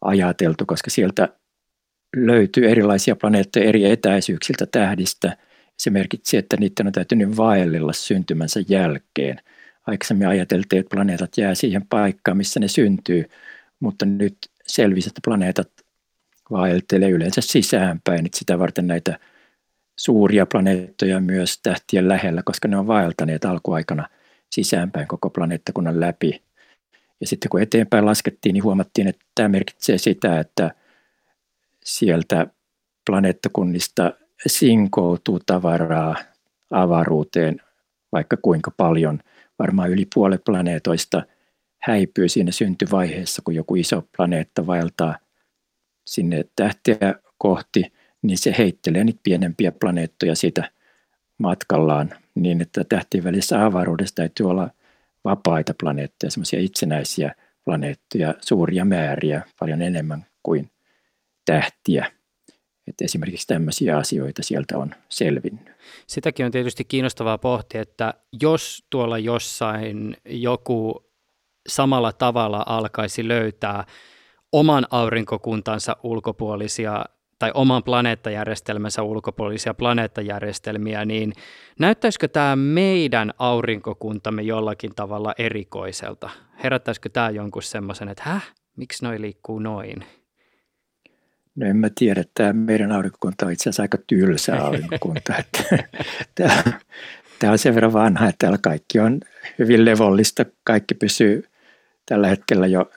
[0.00, 1.28] ajateltu, koska sieltä
[2.16, 5.36] löytyy erilaisia planeettoja eri etäisyyksiltä tähdistä.
[5.78, 9.40] Se merkitsi, että niiden on täytynyt vaellella syntymänsä jälkeen.
[9.86, 13.24] Aikaisemmin ajateltiin, että planeetat jää siihen paikkaan, missä ne syntyy,
[13.80, 14.36] mutta nyt
[14.66, 15.70] selvisi, että planeetat
[16.50, 18.26] vaeltelee yleensä sisäänpäin.
[18.26, 19.18] Että sitä varten näitä
[19.98, 24.08] suuria planeettoja myös tähtien lähellä, koska ne on vaeltaneet alkuaikana
[24.50, 26.42] sisäänpäin koko planeettakunnan läpi.
[27.20, 30.70] Ja sitten kun eteenpäin laskettiin, niin huomattiin, että tämä merkitsee sitä, että
[31.84, 32.46] sieltä
[33.06, 34.12] planeettakunnista
[34.46, 36.16] sinkoutuu tavaraa
[36.70, 37.60] avaruuteen
[38.12, 39.20] vaikka kuinka paljon.
[39.58, 41.22] Varmaan yli puolet planeetoista
[41.82, 45.18] häipyy siinä syntyvaiheessa, kun joku iso planeetta vaeltaa
[46.04, 50.70] sinne tähteä kohti, niin se heittelee niitä pienempiä planeettoja siitä
[51.38, 54.70] matkallaan niin, että tähtien välissä avaruudessa täytyy olla
[55.24, 60.70] vapaita planeettoja, semmoisia itsenäisiä planeettoja, suuria määriä, paljon enemmän kuin
[61.44, 62.12] tähtiä.
[62.86, 65.70] Että esimerkiksi tämmöisiä asioita sieltä on selvinnyt.
[66.06, 71.10] Sitäkin on tietysti kiinnostavaa pohtia, että jos tuolla jossain joku
[71.68, 73.84] samalla tavalla alkaisi löytää
[74.54, 77.04] oman aurinkokuntansa ulkopuolisia
[77.38, 81.32] tai oman planeettajärjestelmänsä ulkopuolisia planeettajärjestelmiä, niin
[81.78, 86.30] näyttäisikö tämä meidän aurinkokuntamme jollakin tavalla erikoiselta?
[86.64, 90.04] Herättäisikö tämä jonkun semmoisen, että häh, miksi noi liikkuu noin?
[91.54, 95.34] No en mä tiedä, tämä meidän aurinkokunta on itse asiassa aika tylsä aurinkokunta.
[96.34, 96.62] tämä,
[97.38, 99.20] tämä on sen verran vanha, että täällä kaikki on
[99.58, 101.44] hyvin levollista, kaikki pysyy
[102.06, 102.90] tällä hetkellä jo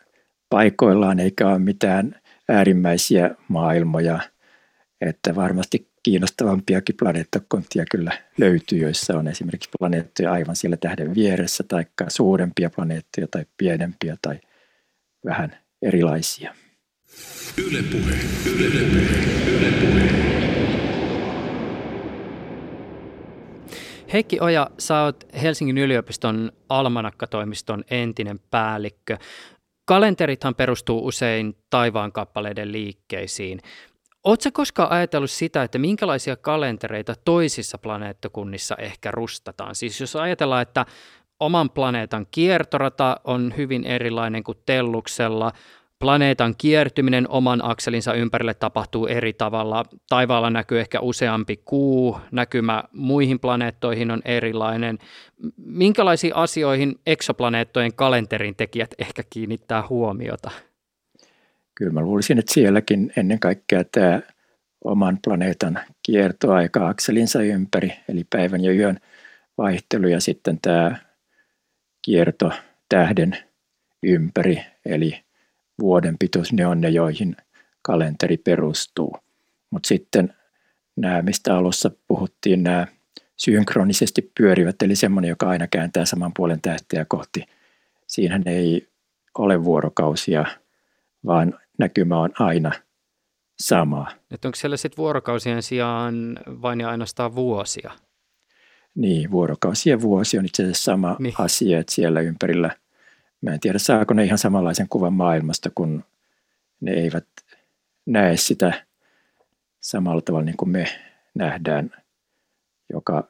[0.49, 2.15] paikoillaan eikä ole mitään
[2.49, 4.19] äärimmäisiä maailmoja,
[5.01, 11.86] että varmasti kiinnostavampiakin planeettakuntia kyllä löytyy, joissa on esimerkiksi planeettoja aivan siellä tähden vieressä, tai
[12.07, 14.39] suurempia planeettoja tai pienempiä tai
[15.25, 16.53] vähän erilaisia.
[17.57, 18.13] Yle puhe,
[18.55, 19.01] yle puhe,
[19.57, 20.38] yle puhe.
[24.13, 29.17] Heikki Oja, sä oot Helsingin yliopiston almanakkatoimiston entinen päällikkö.
[29.88, 33.60] Kalenterithan perustuu usein taivaan kappaleiden liikkeisiin.
[34.23, 39.76] Oletko koskaan ajatellut sitä, että minkälaisia kalentereita toisissa planeettakunnissa ehkä rustataan?
[39.76, 40.86] Siis jos ajatellaan, että
[41.39, 45.52] oman planeetan kiertorata on hyvin erilainen kuin Telluksella,
[45.99, 49.86] planeetan kiertyminen oman akselinsa ympärille tapahtuu eri tavalla.
[50.10, 54.97] Taivaalla näkyy ehkä useampi kuu, näkymä muihin planeettoihin on erilainen.
[55.57, 60.51] Minkälaisiin asioihin eksoplaneettojen kalenterin tekijät ehkä kiinnittää huomiota?
[61.75, 64.21] Kyllä mä luulisin, että sielläkin ennen kaikkea tämä
[64.83, 68.99] oman planeetan kiertoaika akselinsa ympäri, eli päivän ja yön
[69.57, 70.95] vaihtelu ja sitten tämä
[72.01, 72.51] kierto
[72.89, 73.38] tähden
[74.03, 75.26] ympäri, eli
[75.79, 77.35] vuoden pituus, ne on ne, joihin
[77.81, 79.17] kalenteri perustuu.
[79.69, 80.33] Mutta sitten
[80.95, 82.87] nämä, mistä alussa puhuttiin, nämä
[83.37, 87.43] synkronisesti pyörivät, eli semmoinen, joka aina kääntää saman puolen tähteä kohti.
[88.07, 88.87] Siinähän ei
[89.37, 90.45] ole vuorokausia,
[91.25, 92.71] vaan näkymä on aina
[93.59, 94.11] sama.
[94.31, 97.91] Että onko siellä sitten vuorokausien sijaan vain ja ainoastaan vuosia?
[98.95, 101.33] Niin, vuorokausien vuosi on itse asiassa sama niin.
[101.37, 102.75] asia, että siellä ympärillä–
[103.41, 106.04] Mä en tiedä, saako ne ihan samanlaisen kuvan maailmasta, kun
[106.82, 107.28] ne eivät
[108.06, 108.86] näe sitä
[109.80, 110.86] samalla tavalla niin kuin me
[111.36, 111.91] nähdään.
[112.93, 113.28] Joka,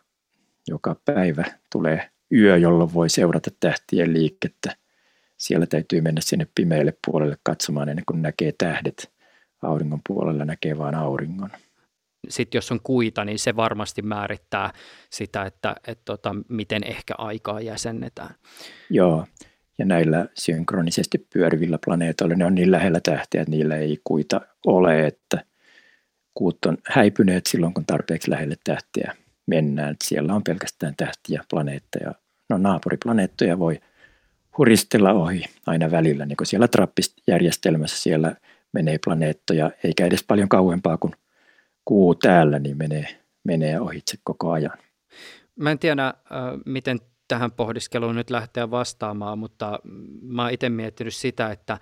[0.67, 4.76] joka päivä tulee yö, jolloin voi seurata tähtien liikettä.
[5.38, 9.12] Siellä täytyy mennä sinne pimeälle puolelle katsomaan ennen kuin näkee tähdet.
[9.62, 11.50] Auringon puolella näkee vain auringon.
[12.30, 14.74] Sitten jos on kuita, niin se varmasti määrittää
[15.10, 18.36] sitä, että, että, että tota, miten ehkä aikaa jäsennetään.
[18.89, 19.26] Joo,
[19.78, 25.08] ja näillä synkronisesti pyörivillä planeetoilla, ne on niin lähellä tähteä, että niillä ei kuita ole,
[25.08, 25.44] että
[26.34, 29.16] kuut on häipyneet silloin, kun tarpeeksi lähelle tähteä
[29.48, 29.92] mennään.
[29.92, 32.13] Että siellä on pelkästään tähtiä, planeetteja.
[32.50, 33.80] No naapuriplaneettoja voi
[34.58, 38.36] huristella ohi aina välillä, niin kuin siellä Trappist-järjestelmässä siellä
[38.74, 41.13] menee planeettoja, eikä edes paljon kauempaa kuin
[41.86, 43.08] kuu täällä, niin menee,
[43.44, 44.78] menee ohitse koko ajan.
[45.56, 46.13] Mä en tiedä,
[46.66, 49.80] miten tähän pohdiskeluun nyt lähteä vastaamaan, mutta
[50.22, 51.78] mä oon itse miettinyt sitä, että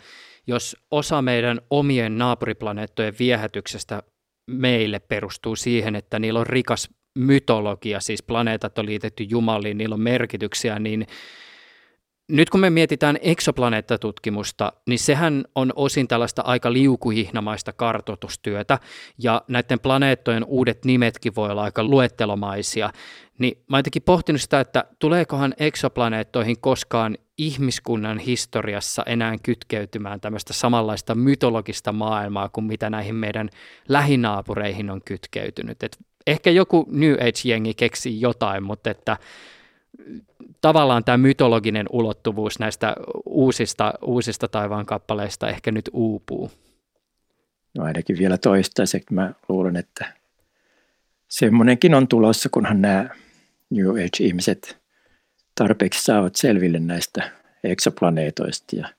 [0.48, 4.04] jos osa meidän omien naapuriplaneettojen viehätyksestä
[4.48, 10.02] meille perustuu siihen, että niillä on rikas mytologia, siis planeetat on liitetty jumaliin, niillä on
[10.02, 11.08] merkityksiä, niin
[12.28, 18.80] nyt kun me mietitään eksoplaneettatutkimusta, niin sehän on osin tällaista aika liukuhihnamaista kartoitustyötä,
[19.18, 22.90] ja näiden planeettojen uudet nimetkin voi olla aika luettelomaisia.
[23.40, 31.16] Niin mä jotenkin pohtinut sitä, että tuleekohan eksoplaneettoihin koskaan ihmiskunnan historiassa enää kytkeytymään tämmöistä samanlaista
[31.16, 33.50] mytologista maailmaa kuin mitä näihin meidän
[33.90, 35.84] lähinaapureihin on kytkeytynyt.
[35.84, 39.18] Et ehkä joku New Age-jengi keksii jotain, mutta että
[40.62, 46.52] tavallaan tämä mytologinen ulottuvuus näistä uusista, uusista taivaan kappaleista ehkä nyt uupuu.
[47.78, 50.14] No ainakin vielä toistaiseksi mä luulen, että
[51.28, 53.10] semmoinenkin on tulossa, kunhan nämä
[53.70, 54.78] New Age-ihmiset
[55.56, 57.32] tarpeeksi saavat selville näistä
[57.64, 58.90] eksoplaneetoista ja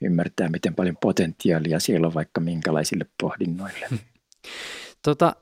[0.00, 3.88] ymmärtää, miten paljon potentiaalia siellä on vaikka minkälaisille pohdinnoille.
[5.02, 5.36] Tota,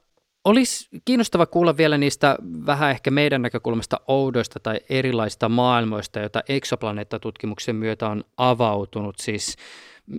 [0.45, 7.77] olisi kiinnostava kuulla vielä niistä vähän ehkä meidän näkökulmasta oudoista tai erilaisista maailmoista, joita eksoplaneettatutkimuksen
[7.77, 9.19] myötä on avautunut.
[9.19, 9.57] Siis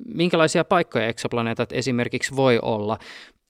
[0.06, 2.98] minkälaisia paikkoja eksoplaneetat esimerkiksi voi olla.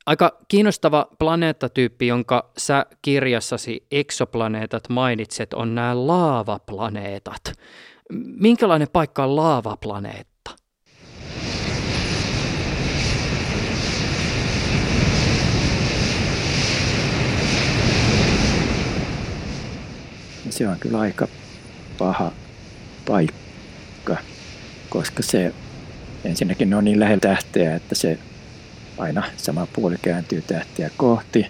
[0.06, 7.54] Aika kiinnostava planeettatyyppi, jonka sä kirjassasi Exoplaneetat mainitset, on nämä laavaplaneetat.
[8.40, 10.33] Minkälainen paikka on laavaplaneetta?
[20.54, 21.28] Se on kyllä aika
[21.98, 22.32] paha
[23.08, 24.18] paikka,
[24.90, 25.54] koska se
[26.24, 28.20] ensinnäkin ne on niin lähellä tähteä, että se
[28.98, 31.48] aina sama puoli kääntyy tähtiä kohti.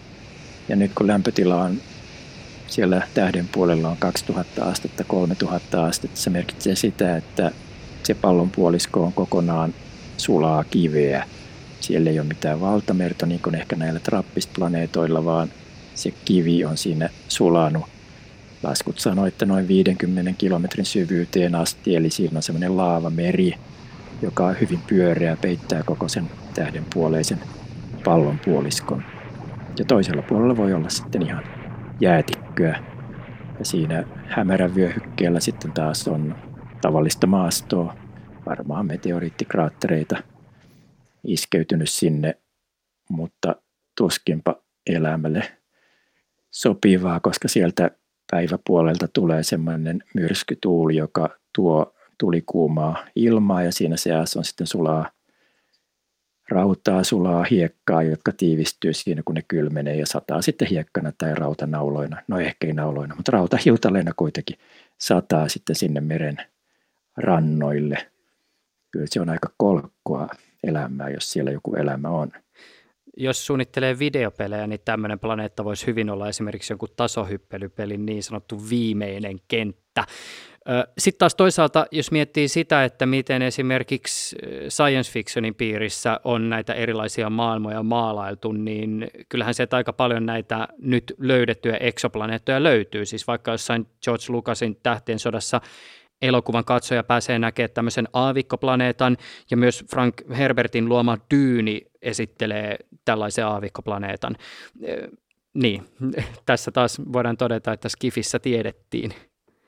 [0.69, 1.81] Ja nyt kun lämpötila on
[2.67, 7.51] siellä tähden puolella on 2000 astetta, 3000 astetta, se merkitsee sitä, että
[8.03, 9.73] se pallonpuolisko on kokonaan
[10.17, 11.27] sulaa kiveä.
[11.79, 15.51] Siellä ei ole mitään valtamerta, niin kuin ehkä näillä trappisplaneetoilla, vaan
[15.95, 17.92] se kivi on siinä sulanut.
[18.63, 23.53] Laskut sanoi, että noin 50 kilometrin syvyyteen asti, eli siinä on semmoinen laavameri,
[24.21, 27.39] joka on hyvin pyöreä, peittää koko sen tähdenpuoleisen
[28.03, 29.03] pallon puoliskon.
[29.79, 31.43] Ja toisella puolella voi olla sitten ihan
[31.99, 32.83] jäätikköä.
[33.59, 36.35] Ja siinä hämärän vyöhykkeellä sitten taas on
[36.81, 37.95] tavallista maastoa,
[38.45, 40.23] varmaan meteoriittikraattereita
[41.23, 42.37] iskeytynyt sinne,
[43.09, 43.55] mutta
[43.97, 44.55] tuskinpa
[44.87, 45.51] elämälle
[46.51, 47.91] sopivaa, koska sieltä
[48.33, 55.11] päiväpuolelta tulee semmoinen myrskytuuli, joka tuo tuli kuumaa ilmaa ja siinä seassa on sitten sulaa
[56.49, 62.21] rautaa, sulaa hiekkaa, jotka tiivistyy siinä, kun ne kylmenee ja sataa sitten hiekkana tai rautanauloina.
[62.27, 64.57] No ehkä ei nauloina, mutta rautahiutaleina kuitenkin
[64.97, 66.37] sataa sitten sinne meren
[67.17, 67.97] rannoille.
[68.91, 70.29] Kyllä se on aika kolkkoa
[70.63, 72.31] elämää, jos siellä joku elämä on.
[73.17, 79.37] Jos suunnittelee videopelejä, niin tämmöinen planeetta voisi hyvin olla esimerkiksi joku tasohyppelypelin niin sanottu viimeinen
[79.47, 80.03] kenttä.
[80.97, 84.35] Sitten taas toisaalta, jos miettii sitä, että miten esimerkiksi
[84.69, 91.13] science fictionin piirissä on näitä erilaisia maailmoja maalailtu, niin kyllähän sieltä aika paljon näitä nyt
[91.17, 93.05] löydettyjä eksoplaneettoja löytyy.
[93.05, 95.61] Siis vaikka jossain George Lucasin tähtien sodassa
[96.21, 99.17] elokuvan katsoja pääsee näkemään tämmöisen aavikkoplaneetan,
[99.51, 104.35] ja myös Frank Herbertin luoma Dyyni esittelee tällaisen aavikkoplaneetan.
[105.53, 105.83] Niin,
[106.45, 109.13] tässä taas voidaan todeta, että Skifissä tiedettiin.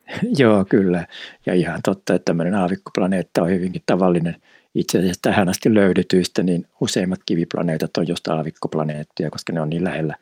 [0.39, 1.07] Joo, kyllä.
[1.45, 4.35] Ja ihan totta, että tämmöinen aavikkoplaneetta on hyvinkin tavallinen.
[4.75, 9.83] Itse asiassa tähän asti löydetyistä, niin useimmat kiviplaneetat on just aavikkoplaneettoja, koska ne on niin
[9.83, 10.15] lähellä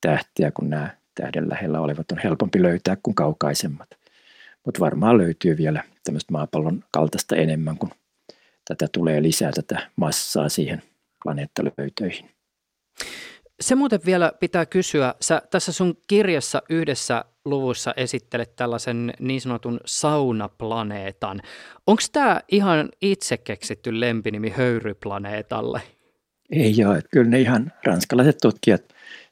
[0.00, 3.88] tähtiä, kun nämä tähden lähellä olevat on helpompi löytää kuin kaukaisemmat.
[4.64, 7.90] Mutta varmaan löytyy vielä tämmöistä maapallon kaltaista enemmän, kun
[8.64, 10.82] tätä tulee lisää tätä massaa siihen
[11.22, 12.30] planeettalöytöihin.
[13.60, 15.14] Se muuten vielä pitää kysyä.
[15.20, 21.40] Sä tässä sun kirjassa yhdessä luvussa esittelet tällaisen niin sanotun saunaplaneetan.
[21.86, 25.82] Onko tämä ihan itse keksitty lempinimi höyryplaneetalle?
[26.50, 27.02] Ei ole.
[27.10, 28.82] Kyllä ne ihan ranskalaiset tutkijat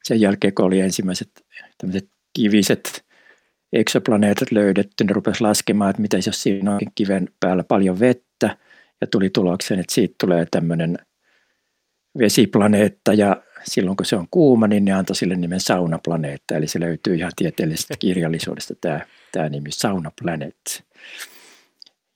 [0.03, 1.31] sen jälkeen, kun oli ensimmäiset
[1.79, 3.05] tämmöiset kiviset
[3.73, 8.57] eksoplaneetat löydetty, ne rupesi laskemaan, että mitä jos siinä on kiven päällä paljon vettä,
[9.01, 10.99] ja tuli tulokseen, että siitä tulee tämmöinen
[12.19, 16.81] vesiplaneetta, ja silloin kun se on kuuma, niin ne antoi sille nimen saunaplaneetta, eli se
[16.81, 19.01] löytyy ihan tieteellisestä kirjallisuudesta tämä,
[19.33, 20.85] tämä nimi Saunaplanet.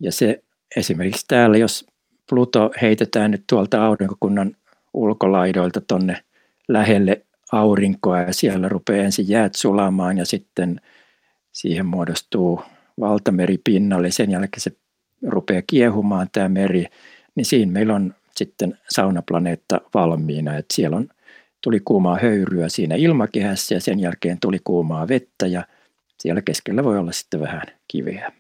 [0.01, 0.43] Ja se
[0.77, 1.87] esimerkiksi täällä, jos
[2.29, 4.57] Pluto heitetään nyt tuolta aurinkokunnan
[4.95, 6.23] ulkolaidoilta tonne
[6.69, 10.81] lähelle aurinkoa ja siellä rupeaa ensin jäät sulamaan ja sitten
[11.53, 12.63] siihen muodostuu
[13.01, 14.73] valtameri pinnalle, sen jälkeen se
[15.27, 16.87] rupeaa kiehumaan tämä meri,
[17.35, 21.09] niin siinä meillä on sitten saunaplaneetta valmiina, että siellä on
[21.63, 25.65] tuli kuumaa höyryä siinä ilmakehässä ja sen jälkeen tuli kuumaa vettä ja
[26.19, 28.33] siellä keskellä voi olla sitten vähän kiveä.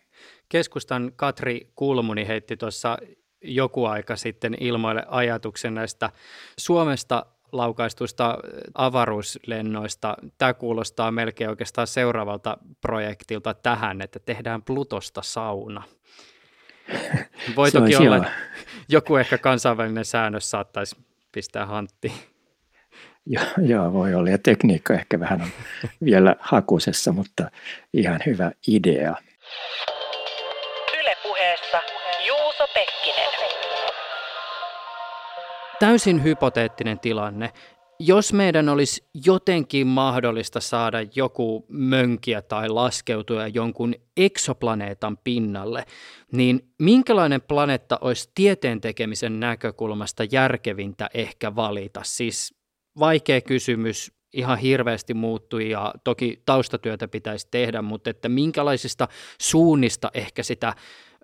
[0.49, 2.99] Keskustan Katri Kulmuni heitti tuossa
[3.45, 6.11] joku aika sitten ilmoille ajatuksen näistä
[6.59, 8.39] Suomesta laukaistuista
[8.75, 10.17] avaruuslennoista.
[10.39, 15.83] Tämä kuulostaa melkein oikeastaan seuraavalta projektilta tähän, että tehdään Plutosta sauna.
[17.57, 18.31] Voi toki olla, että
[18.89, 20.97] joku ehkä kansainvälinen säännös saattaisi
[21.33, 22.15] pistää hanttiin.
[23.27, 24.31] Joo, joo, voi olla.
[24.31, 25.49] Ja tekniikka ehkä vähän on
[26.05, 27.51] vielä hakusessa, mutta
[27.95, 29.15] ihan hyvä idea.
[31.01, 31.81] Ylepuheessa
[32.27, 33.31] Juuso Pekkinen.
[35.81, 37.53] Täysin hypoteettinen tilanne.
[38.03, 45.85] Jos meidän olisi jotenkin mahdollista saada joku mönkiä tai laskeutua jonkun eksoplaneetan pinnalle,
[46.33, 52.01] niin minkälainen planeetta olisi tieteen tekemisen näkökulmasta järkevintä ehkä valita?
[52.05, 52.55] Siis
[52.99, 59.09] vaikea kysymys, ihan hirveästi muuttui ja toki taustatyötä pitäisi tehdä, mutta että minkälaisista
[59.41, 60.75] suunnista ehkä sitä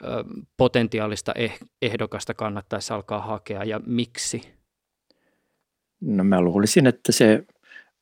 [0.05, 0.25] ö,
[0.57, 4.56] potentiaalista eh, ehdokasta kannattaisi alkaa hakea ja miksi?
[6.01, 7.45] No mä luulisin, että se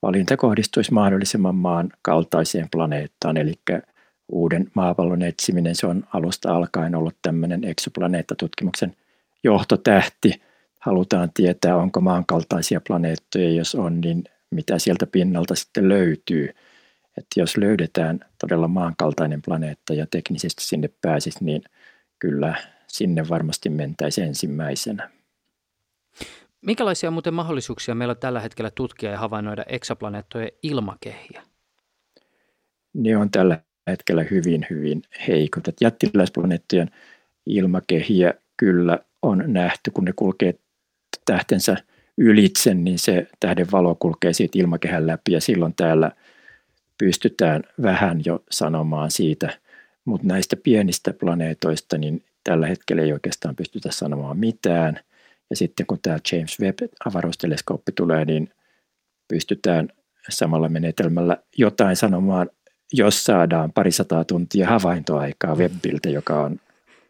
[0.02, 3.54] valinta kohdistuisi mahdollisimman maan kaltaiseen planeettaan, eli
[4.28, 8.96] uuden maapallon etsiminen, se on alusta alkaen ollut tämmöinen eksoplaneettatutkimuksen
[9.44, 10.32] johtotähti–
[10.84, 16.48] halutaan tietää, onko maankaltaisia planeettoja, jos on, niin mitä sieltä pinnalta sitten löytyy.
[17.18, 21.62] Että jos löydetään todella maankaltainen planeetta ja teknisesti sinne pääsisi, niin
[22.18, 22.54] kyllä
[22.86, 25.10] sinne varmasti mentäisi ensimmäisenä.
[26.64, 31.42] Minkälaisia muuten mahdollisuuksia meillä on tällä hetkellä tutkia ja havainnoida eksoplaneettojen ilmakehiä?
[32.94, 35.64] Ne on tällä hetkellä hyvin, hyvin heikot.
[35.80, 36.90] Jättiläisplaneettojen
[37.46, 40.54] ilmakehiä kyllä on nähty, kun ne kulkee
[41.24, 41.76] tähtensä
[42.18, 46.12] ylitse, niin se tähden valo kulkee siitä ilmakehän läpi ja silloin täällä
[46.98, 49.58] pystytään vähän jo sanomaan siitä,
[50.04, 55.00] mutta näistä pienistä planeetoista niin tällä hetkellä ei oikeastaan pystytä sanomaan mitään.
[55.50, 58.50] Ja sitten kun tämä James Webb-avaruusteleskooppi tulee, niin
[59.28, 59.88] pystytään
[60.28, 62.50] samalla menetelmällä jotain sanomaan,
[62.92, 66.60] jos saadaan parisataa tuntia havaintoaikaa Webbiltä, joka on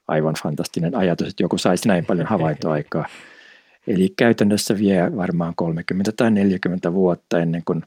[0.08, 3.08] aivan fantastinen ajatus, että joku saisi näin paljon havaintoaikaa.
[3.86, 7.82] Eli käytännössä vie varmaan 30 tai 40 vuotta ennen kuin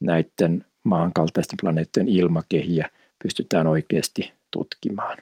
[0.00, 2.90] näiden maankaltaisten planeettojen ilmakehiä
[3.22, 5.18] pystytään oikeasti tutkimaan.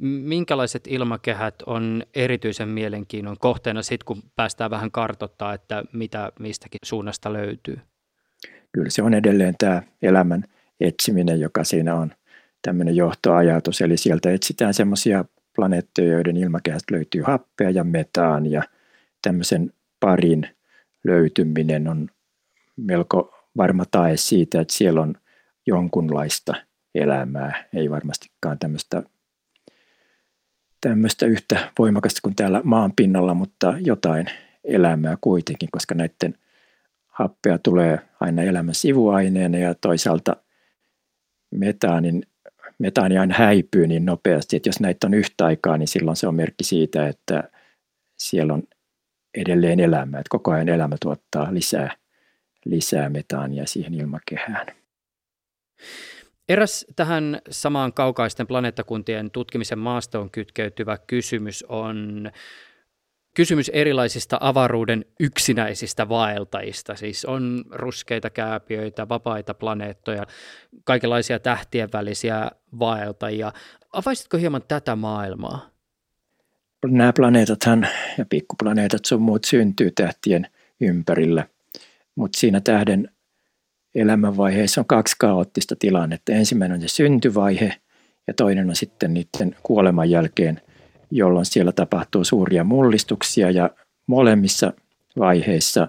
[0.00, 7.32] Minkälaiset ilmakehät on erityisen mielenkiinnon kohteena sitten, kun päästään vähän kartottaa, että mitä mistäkin suunnasta
[7.32, 7.78] löytyy?
[8.72, 10.44] Kyllä se on edelleen tämä elämän
[10.80, 12.12] etsiminen, joka siinä on
[12.62, 13.80] tämmöinen johtoajatus.
[13.80, 15.24] Eli sieltä etsitään semmoisia
[15.56, 18.62] planeettoja, joiden ilmakehästä löytyy happea ja metaan ja
[19.22, 20.48] tämmöisen parin
[21.04, 22.08] löytyminen on
[22.76, 25.14] melko varma tae siitä, että siellä on
[25.66, 26.54] jonkunlaista
[26.94, 29.02] elämää, ei varmastikaan tämmöistä,
[30.88, 34.26] tämmöistä yhtä voimakasta kuin täällä maan pinnalla, mutta jotain
[34.64, 36.34] elämää kuitenkin, koska näiden
[37.06, 40.36] happea tulee aina elämän sivuaineena ja toisaalta
[41.50, 42.22] metaanin,
[42.78, 46.34] metaani aina häipyy niin nopeasti, että jos näitä on yhtä aikaa, niin silloin se on
[46.34, 47.50] merkki siitä, että
[48.18, 48.62] siellä on
[49.34, 51.96] edelleen elämää, että koko ajan elämä tuottaa lisää,
[52.64, 54.66] lisää metaania siihen ilmakehään.
[56.48, 62.30] Eräs tähän samaan kaukaisten planeettakuntien tutkimisen maastoon kytkeytyvä kysymys on
[63.34, 66.94] kysymys erilaisista avaruuden yksinäisistä vaeltajista.
[66.94, 70.26] Siis on ruskeita kääpiöitä, vapaita planeettoja,
[70.84, 73.52] kaikenlaisia tähtien välisiä vaeltajia.
[73.92, 75.70] Avaisitko hieman tätä maailmaa?
[76.86, 77.88] Nämä planeetathan
[78.18, 80.46] ja pikkuplaneetat sun muut syntyy tähtien
[80.80, 81.48] ympärillä,
[82.14, 83.15] mutta siinä tähden
[83.96, 86.32] elämänvaiheessa on kaksi kaoottista tilannetta.
[86.32, 87.74] Ensimmäinen on se syntyvaihe
[88.26, 90.60] ja toinen on sitten niiden kuoleman jälkeen,
[91.10, 93.70] jolloin siellä tapahtuu suuria mullistuksia ja
[94.06, 94.72] molemmissa
[95.18, 95.88] vaiheissa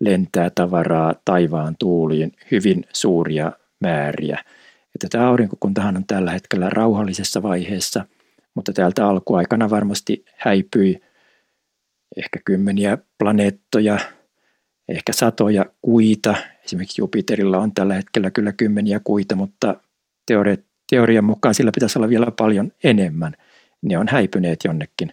[0.00, 4.44] lentää tavaraa taivaan tuuliin hyvin suuria määriä.
[4.94, 8.04] Että tämä aurinkokuntahan on tällä hetkellä rauhallisessa vaiheessa,
[8.54, 11.00] mutta täältä alkuaikana varmasti häipyi
[12.16, 13.98] ehkä kymmeniä planeettoja,
[14.88, 16.34] ehkä satoja kuita.
[16.68, 19.74] Esimerkiksi Jupiterilla on tällä hetkellä kyllä kymmeniä kuita, mutta
[20.26, 23.34] teori- teorian mukaan sillä pitäisi olla vielä paljon enemmän.
[23.82, 25.12] Ne on häipyneet jonnekin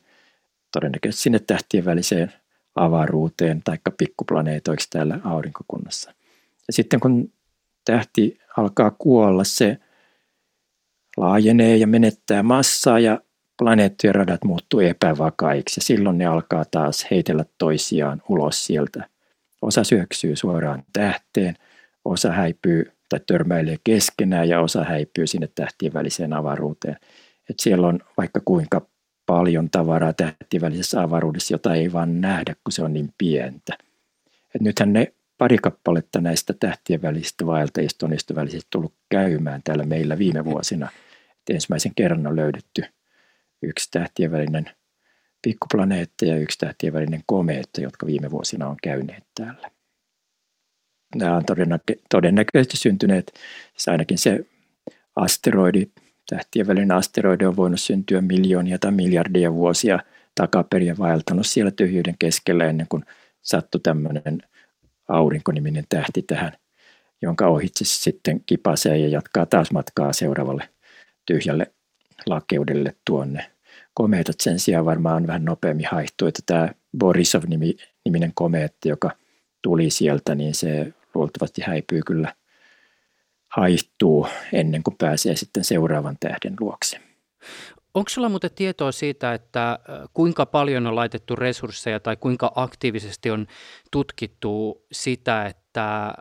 [0.72, 2.34] todennäköisesti sinne tähtien väliseen
[2.76, 6.14] avaruuteen tai pikkuplaneetoiksi täällä aurinkokunnassa.
[6.68, 7.34] Ja sitten kun
[7.86, 9.78] tähti alkaa kuolla, se
[11.18, 13.22] laajenee ja menettää massaa ja
[13.58, 19.10] planeettojen radat muuttuu epävakaiksi ja silloin ne alkaa taas heitellä toisiaan ulos sieltä
[19.66, 21.56] Osa syöksyy suoraan tähteen,
[22.06, 26.98] osa häipyy tai törmäilee keskenään ja osa häipyy sinne tähtien väliseen avaruuteen.
[27.50, 28.88] Et siellä on vaikka kuinka
[29.26, 33.78] paljon tavaraa tähtien välisessä avaruudessa, jota ei vaan nähdä, kun se on niin pientä.
[34.56, 40.18] Et nythän ne pari kappaletta näistä tähtien välisistä vaeltajista on ystävällisesti tullut käymään täällä meillä
[40.18, 40.90] viime vuosina.
[41.32, 42.84] Et ensimmäisen kerran on löydetty
[43.62, 44.70] yksi tähtien välinen
[45.46, 49.72] pikkuplaneetta ja yksi tähtien välinen komeetta, jotka viime vuosina on käyneet täällä.
[51.16, 53.34] Nämä on todennäkö- todennäköisesti syntyneet,
[53.72, 54.40] siis ainakin se
[55.16, 55.88] asteroidi,
[56.30, 60.00] tähtien välinen asteroidi on voinut syntyä miljoonia tai miljardia vuosia
[60.36, 63.06] takaperin ja vaeltanut siellä tyhjyyden keskellä ennen kuin
[63.42, 64.42] sattui tämmöinen
[65.08, 66.52] aurinkoniminen tähti tähän,
[67.22, 70.70] jonka ohitse sitten kipasee ja jatkaa taas matkaa seuraavalle
[71.26, 71.72] tyhjälle
[72.26, 73.55] lakeudelle tuonne
[73.96, 79.12] komeetat sen sijaan varmaan vähän nopeammin haihtuu, että tämä Borisov-niminen komeetti, joka
[79.62, 82.36] tuli sieltä, niin se luultavasti häipyy kyllä
[83.50, 87.00] haihtuu ennen kuin pääsee sitten seuraavan tähden luokse.
[87.94, 89.80] Onko sulla muuten tietoa siitä, että äh,
[90.14, 93.48] kuinka paljon on laitettu resursseja tai kuinka aktiivisesti on
[93.92, 96.14] tutkittu sitä, että äh,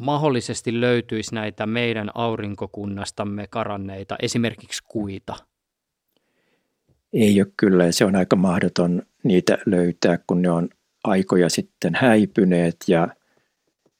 [0.00, 5.49] mahdollisesti löytyisi näitä meidän aurinkokunnastamme karanneita, esimerkiksi kuita?
[7.12, 10.68] Ei ole kyllä se on aika mahdoton niitä löytää, kun ne on
[11.04, 13.08] aikoja sitten häipyneet ja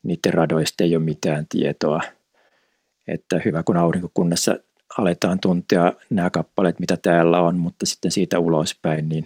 [0.03, 2.01] niiden radoista ei ole mitään tietoa.
[3.09, 4.57] Että hyvä, kun aurinkokunnassa
[4.99, 9.25] aletaan tuntea nämä kappaleet, mitä täällä on, mutta sitten siitä ulospäin, niin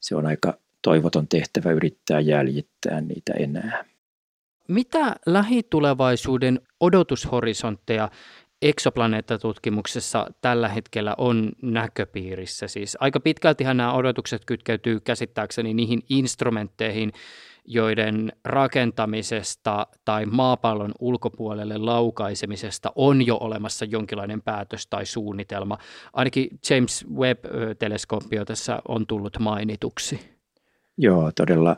[0.00, 3.84] se on aika toivoton tehtävä yrittää jäljittää niitä enää.
[4.68, 8.08] Mitä lähitulevaisuuden odotushorisontteja
[8.62, 12.68] eksoplaneettatutkimuksessa tällä hetkellä on näköpiirissä.
[12.68, 17.12] Siis aika pitkältihän nämä odotukset kytkeytyy käsittääkseni niihin instrumentteihin,
[17.64, 25.78] joiden rakentamisesta tai maapallon ulkopuolelle laukaisemisesta on jo olemassa jonkinlainen päätös tai suunnitelma.
[26.12, 30.20] Ainakin James Webb-teleskooppio tässä on tullut mainituksi.
[30.98, 31.76] Joo, todella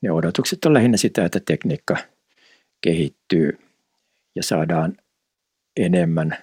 [0.00, 1.96] ne odotukset on lähinnä sitä, että tekniikka
[2.80, 3.58] kehittyy
[4.34, 4.96] ja saadaan
[5.78, 6.36] enemmän.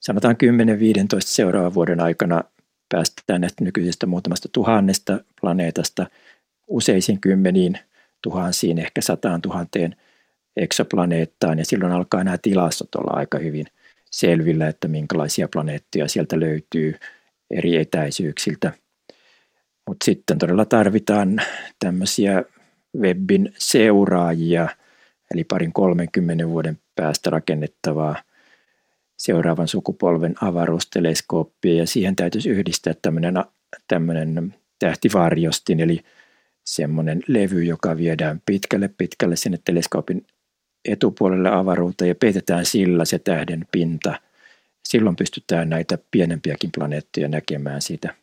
[0.00, 0.36] Sanotaan
[1.14, 2.44] 10-15 seuraavan vuoden aikana
[2.88, 6.06] päästään näistä nykyisestä muutamasta tuhannesta planeetasta
[6.66, 7.78] useisiin kymmeniin
[8.22, 9.96] tuhansiin, ehkä sataan tuhanteen
[10.56, 13.66] eksoplaneettaan, ja silloin alkaa nämä tilastot olla aika hyvin
[14.10, 16.94] selvillä, että minkälaisia planeettoja sieltä löytyy
[17.50, 18.72] eri etäisyyksiltä.
[19.88, 21.40] Mutta sitten todella tarvitaan
[21.78, 22.44] tämmöisiä
[22.98, 24.68] webbin seuraajia,
[25.30, 28.22] eli parin 30 vuoden päästä rakennettavaa
[29.18, 33.34] seuraavan sukupolven avaruusteleskooppia, ja siihen täytyisi yhdistää tämmöinen,
[33.88, 36.00] tämmöinen tähtivarjostin, eli
[36.64, 40.26] semmoinen levy, joka viedään pitkälle pitkälle sinne teleskoopin
[40.84, 44.20] etupuolelle avaruuteen ja peitetään sillä se tähden pinta.
[44.88, 48.14] Silloin pystytään näitä pienempiäkin planeettoja näkemään siitä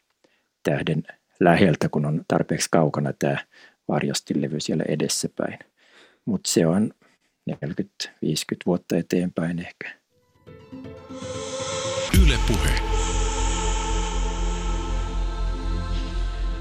[0.63, 1.03] tähden
[1.39, 3.37] läheltä, kun on tarpeeksi kaukana tämä
[3.87, 5.59] varjostilevy siellä edessäpäin.
[6.25, 6.93] Mutta se on
[7.51, 7.55] 40-50
[8.65, 10.04] vuotta eteenpäin ehkä.
[12.23, 12.69] Yle puhe.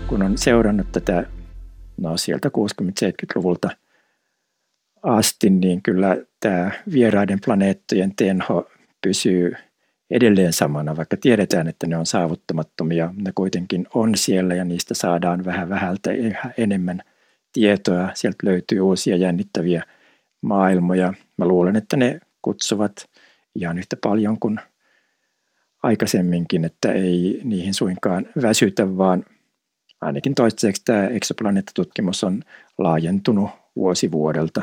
[0.07, 1.27] Kun on seurannut tätä
[2.01, 3.71] no sieltä 60-70-luvulta
[5.03, 8.69] asti, niin kyllä tämä vieraiden planeettojen tenho
[9.03, 9.57] pysyy
[10.11, 13.15] edelleen samana, vaikka tiedetään, että ne on saavuttamattomia.
[13.17, 16.11] Ne kuitenkin on siellä ja niistä saadaan vähän vähältä
[16.59, 17.03] enemmän
[17.53, 18.09] tietoa.
[18.15, 19.83] Sieltä löytyy uusia jännittäviä
[20.41, 21.15] maailmoja.
[21.37, 22.93] Mä luulen, että ne kutsuvat
[23.55, 24.61] ihan yhtä paljon kuin
[25.85, 29.25] aikaisemminkin, että ei niihin suinkaan väsytä, vaan
[30.01, 32.43] ainakin toistaiseksi tämä eksoplaneettatutkimus on
[32.79, 34.63] laajentunut vuosi vuodelta,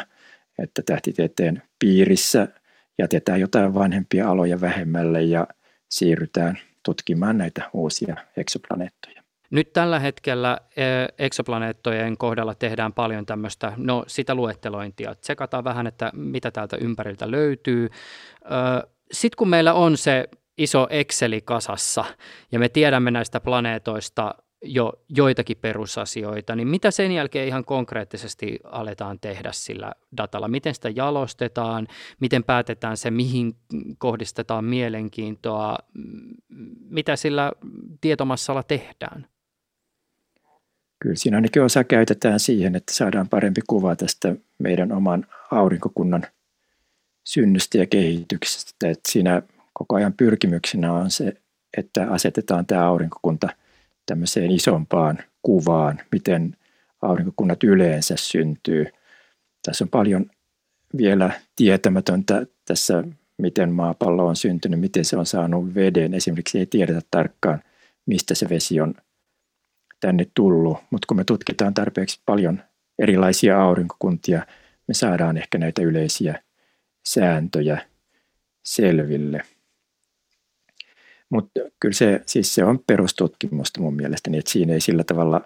[0.59, 2.47] että tähtitieteen piirissä
[2.99, 5.47] jätetään jotain vanhempia aloja vähemmälle ja
[5.89, 9.21] siirrytään tutkimaan näitä uusia eksoplaneettoja.
[9.49, 10.57] Nyt tällä hetkellä
[11.19, 15.15] eksoplaneettojen kohdalla tehdään paljon tämmöistä, no sitä luettelointia.
[15.15, 17.89] Tsekataan vähän, että mitä täältä ympäriltä löytyy.
[19.11, 20.29] Sitten kun meillä on se
[20.63, 22.05] iso Exceli kasassa
[22.51, 29.19] ja me tiedämme näistä planeetoista jo joitakin perusasioita, niin mitä sen jälkeen ihan konkreettisesti aletaan
[29.19, 30.47] tehdä sillä datalla?
[30.47, 31.87] Miten sitä jalostetaan?
[32.19, 33.55] Miten päätetään se, mihin
[33.97, 35.77] kohdistetaan mielenkiintoa?
[36.89, 37.51] Mitä sillä
[38.01, 39.27] tietomassalla tehdään?
[40.99, 46.25] Kyllä siinä ainakin osa käytetään siihen, että saadaan parempi kuva tästä meidän oman aurinkokunnan
[47.23, 48.89] synnystä ja kehityksestä.
[48.89, 49.41] Että siinä
[49.81, 51.33] koko ajan pyrkimyksenä on se,
[51.77, 53.49] että asetetaan tämä aurinkokunta–
[54.05, 56.57] tämmöiseen isompaan kuvaan, miten
[57.01, 58.85] aurinkokunnat yleensä syntyy.
[59.65, 60.25] Tässä on paljon
[60.97, 63.03] vielä tietämätöntä tässä,
[63.37, 66.13] miten maapallo on syntynyt, miten se on saanut veden.
[66.13, 67.61] Esimerkiksi ei tiedetä tarkkaan,
[68.05, 68.95] mistä se vesi on
[69.99, 72.63] tänne tullut, mutta kun me tutkitaan tarpeeksi paljon
[72.99, 74.45] erilaisia aurinkokuntia,
[74.87, 76.43] me saadaan ehkä näitä yleisiä
[77.05, 77.81] sääntöjä
[78.63, 79.41] selville.
[81.31, 85.41] Mutta kyllä se, siis se on perustutkimusta mun mielestäni, että siinä ei sillä tavalla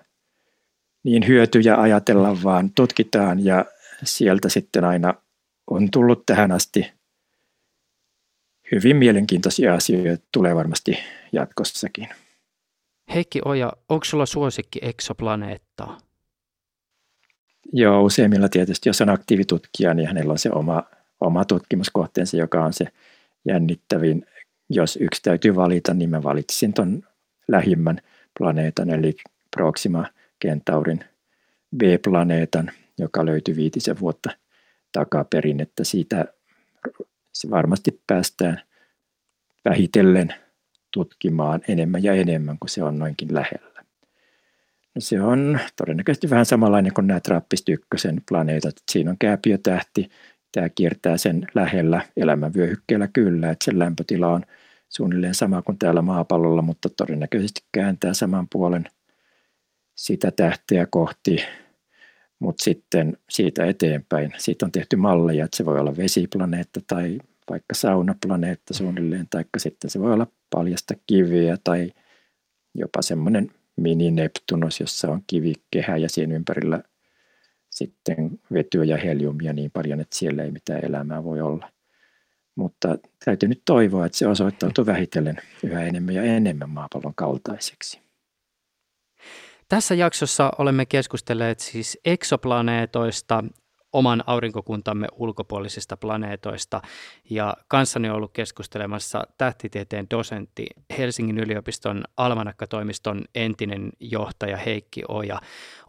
[1.03, 3.65] niin hyötyjä ajatella, vaan tutkitaan ja
[4.03, 5.13] sieltä sitten aina
[5.67, 6.91] on tullut tähän asti
[8.71, 10.97] hyvin mielenkiintoisia asioita, tulee varmasti
[11.31, 12.07] jatkossakin.
[13.13, 15.97] Heikki Oja, onko sulla suosikki eksoplaneettaa?
[17.73, 20.83] Joo, useimmilla tietysti, jos on aktiivitutkija, niin hänellä on se oma,
[21.19, 22.85] oma tutkimuskohteensa, joka on se
[23.45, 24.25] jännittävin
[24.69, 27.03] jos yksi täytyy valita, niin mä valitsin ton
[27.47, 28.01] lähimmän
[28.39, 29.15] planeetan, eli
[29.55, 30.05] Proxima
[30.45, 30.99] Centaurin
[31.77, 34.29] B-planeetan, joka löytyi viitisen vuotta
[34.91, 36.25] takaperin, että siitä
[37.49, 38.61] varmasti päästään
[39.65, 40.33] vähitellen
[40.93, 43.83] tutkimaan enemmän ja enemmän, kun se on noinkin lähellä.
[44.95, 48.75] No se on todennäköisesti vähän samanlainen kuin nämä Trappist ykkösen planeetat.
[48.91, 50.09] Siinä on kääpiötähti,
[50.55, 54.43] tämä kiertää sen lähellä elämänvyöhykkeellä kyllä, että sen lämpötila on
[54.89, 58.85] suunnilleen sama kuin täällä maapallolla, mutta todennäköisesti kääntää saman puolen
[59.95, 61.37] sitä tähteä kohti,
[62.39, 67.75] mutta sitten siitä eteenpäin, siitä on tehty malleja, että se voi olla vesiplaneetta tai vaikka
[67.75, 71.91] saunaplaneetta suunnilleen, tai sitten se voi olla paljasta kiviä tai
[72.75, 76.83] jopa semmoinen mini-Neptunus, jossa on kivikehä ja siinä ympärillä–
[77.75, 81.71] sitten vetyä ja heliumia niin paljon, että siellä ei mitään elämää voi olla.
[82.55, 88.01] Mutta täytyy nyt toivoa, että se osoittautuu vähitellen yhä enemmän ja enemmän maapallon kaltaiseksi.
[89.69, 93.43] Tässä jaksossa olemme keskustelleet siis eksoplaneetoista,
[93.95, 96.81] oman aurinkokuntamme ulkopuolisista planeetoista.
[97.29, 100.67] Ja kanssani on ollut keskustelemassa tähtitieteen dosentti
[100.97, 105.41] Helsingin yliopiston Almanakka-toimiston entinen johtaja Heikki Oja.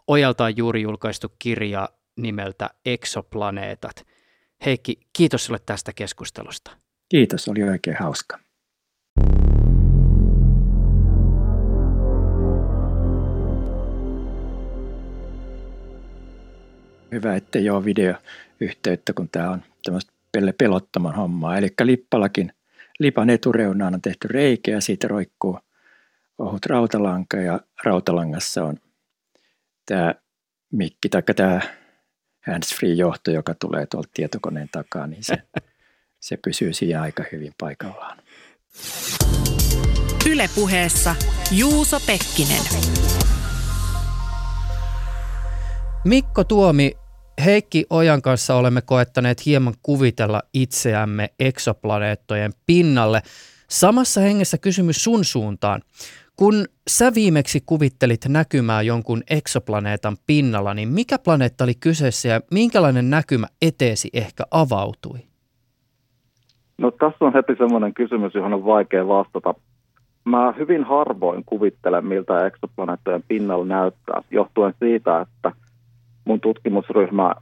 [0.07, 4.05] Ojalta on juuri julkaistu kirja nimeltä Exoplaneetat.
[4.65, 6.71] Heikki, kiitos sinulle tästä keskustelusta.
[7.09, 8.39] Kiitos, oli oikein hauska.
[17.11, 20.11] Hyvä, ettei ole videoyhteyttä, kun tämä on tämmöistä
[20.57, 21.57] pelottoman hommaa.
[21.57, 22.53] Eli Lippalakin
[22.99, 25.59] lipan etureunaan on tehty reikä ja siitä roikkuu
[26.37, 28.77] ohut rautalanka ja rautalangassa on
[29.85, 30.15] tämä
[30.71, 31.61] mikki tai tämä
[32.47, 35.35] hands-free-johto, joka tulee tuolta tietokoneen takaa, niin se,
[36.27, 38.17] se pysyy siinä aika hyvin paikallaan.
[40.31, 41.15] Ylepuheessa
[41.51, 42.63] Juuso Pekkinen.
[46.07, 46.91] Mikko Tuomi,
[47.45, 53.21] Heikki Ojan kanssa olemme koettaneet hieman kuvitella itseämme eksoplaneettojen pinnalle.
[53.69, 55.81] Samassa hengessä kysymys sun suuntaan.
[56.35, 63.09] Kun sä viimeksi kuvittelit näkymää jonkun eksoplaneetan pinnalla, niin mikä planeetta oli kyseessä ja minkälainen
[63.09, 65.19] näkymä eteesi ehkä avautui?
[66.77, 69.53] No tässä on heti semmoinen kysymys, johon on vaikea vastata.
[70.25, 75.66] Mä hyvin harvoin kuvittelen, miltä eksoplaneettojen pinnalla näyttää, johtuen siitä, että
[76.27, 77.33] mun tutkimusryhmä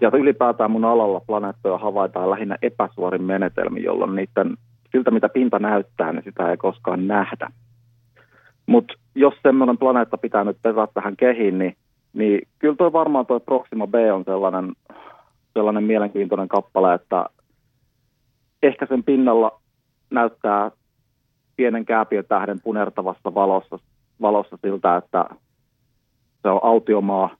[0.00, 4.56] ja ylipäätään mun alalla planeettoja havaitaan lähinnä epäsuorin menetelmin, jolloin niiden,
[4.92, 7.50] siltä mitä pinta näyttää, niin sitä ei koskaan nähdä.
[8.66, 11.76] Mutta jos semmoinen planeetta pitää nyt pesata tähän kehiin, niin,
[12.12, 14.72] niin kyllä toi varmaan tuo Proxima B on sellainen,
[15.54, 17.26] sellainen mielenkiintoinen kappale, että
[18.62, 19.60] ehkä sen pinnalla
[20.10, 20.70] näyttää
[21.56, 23.78] pienen kääpiötähden punertavassa valossa,
[24.20, 25.24] valossa siltä, että
[26.42, 27.30] se on autiomaa,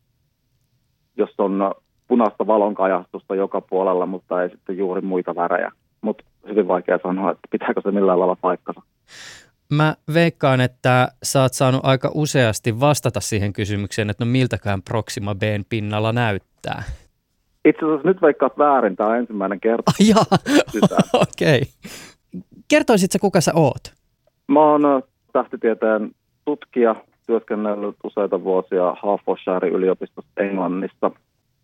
[1.20, 1.74] jossa on
[2.08, 5.72] punaista valonkajastusta joka puolella, mutta ei sitten juuri muita värejä.
[6.00, 8.82] Mutta hyvin vaikea sanoa, että pitääkö se millään lailla paikkansa.
[9.72, 15.34] Mä veikkaan, että sä oot saanut aika useasti vastata siihen kysymykseen, että no miltäkään Proxima
[15.34, 16.82] Bn pinnalla näyttää.
[17.64, 19.92] Itse asiassa nyt veikkaat väärin, tämä on ensimmäinen kerta.
[21.14, 21.60] okei.
[21.60, 21.92] Okay.
[22.68, 23.92] Kertoisitko kuka sä oot?
[24.48, 25.02] Mä oon äh,
[25.32, 26.10] tähtitieteen
[26.44, 26.94] tutkija,
[27.30, 31.10] työskennellyt useita vuosia Hertfordshire yliopistossa Englannissa.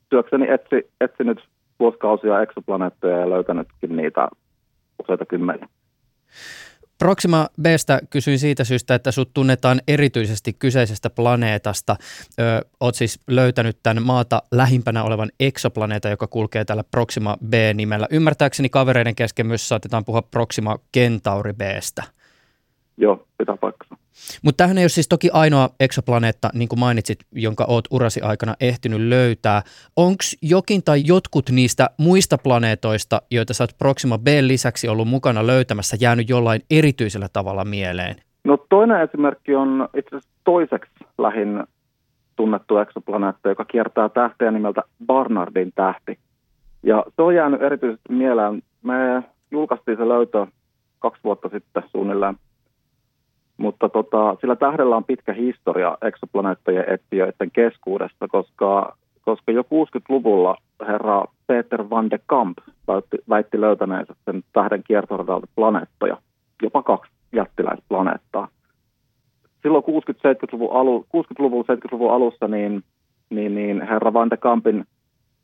[0.09, 1.39] Työkseni etsi, etsinyt
[1.81, 4.29] vuosikausia eksoplaneettoja ja löytänytkin niitä
[5.03, 5.69] useita kymmeniä.
[6.99, 11.97] Proxima Bstä kysyin siitä syystä, että sut tunnetaan erityisesti kyseisestä planeetasta.
[12.41, 12.43] Ö,
[12.81, 18.07] oot siis löytänyt tämän maata lähimpänä olevan eksoplaneetan, joka kulkee tällä Proxima B-nimellä.
[18.11, 22.03] Ymmärtääkseni kavereiden kesken myös saatetaan puhua Proxima Centauri Bstä.
[22.97, 24.06] Joo, pitää paikkansa.
[24.43, 28.55] Mutta tämähän ei ole siis toki ainoa eksoplaneetta, niin kuin mainitsit, jonka oot urasi aikana
[28.61, 29.63] ehtinyt löytää.
[29.97, 35.47] Onko jokin tai jotkut niistä muista planeetoista, joita sä oot Proxima B lisäksi ollut mukana
[35.47, 38.17] löytämässä, jäänyt jollain erityisellä tavalla mieleen?
[38.45, 41.65] No toinen esimerkki on itse asiassa toiseksi lähin
[42.37, 46.19] tunnettu eksoplaneetta, joka kiertää tähteä nimeltä Barnardin tähti.
[46.83, 48.63] Ja se on jäänyt erityisesti mieleen.
[48.83, 50.47] Me julkaistiin se löytö
[50.99, 52.37] kaksi vuotta sitten suunnilleen
[53.57, 60.57] mutta tota, sillä tähdellä on pitkä historia eksoplaneettojen etsijöiden keskuudessa, koska, koska jo 60-luvulla
[60.89, 66.17] herra Peter van de Kamp väitti, väitti löytäneensä sen tähden kiertoradalta planeettoja,
[66.63, 68.49] jopa kaksi jättiläisplaneettaa.
[69.63, 72.85] Silloin 60-70-luvun, alu, 60-luvun 70-luvun alussa niin,
[73.31, 74.85] niin, niin herra van de Kampin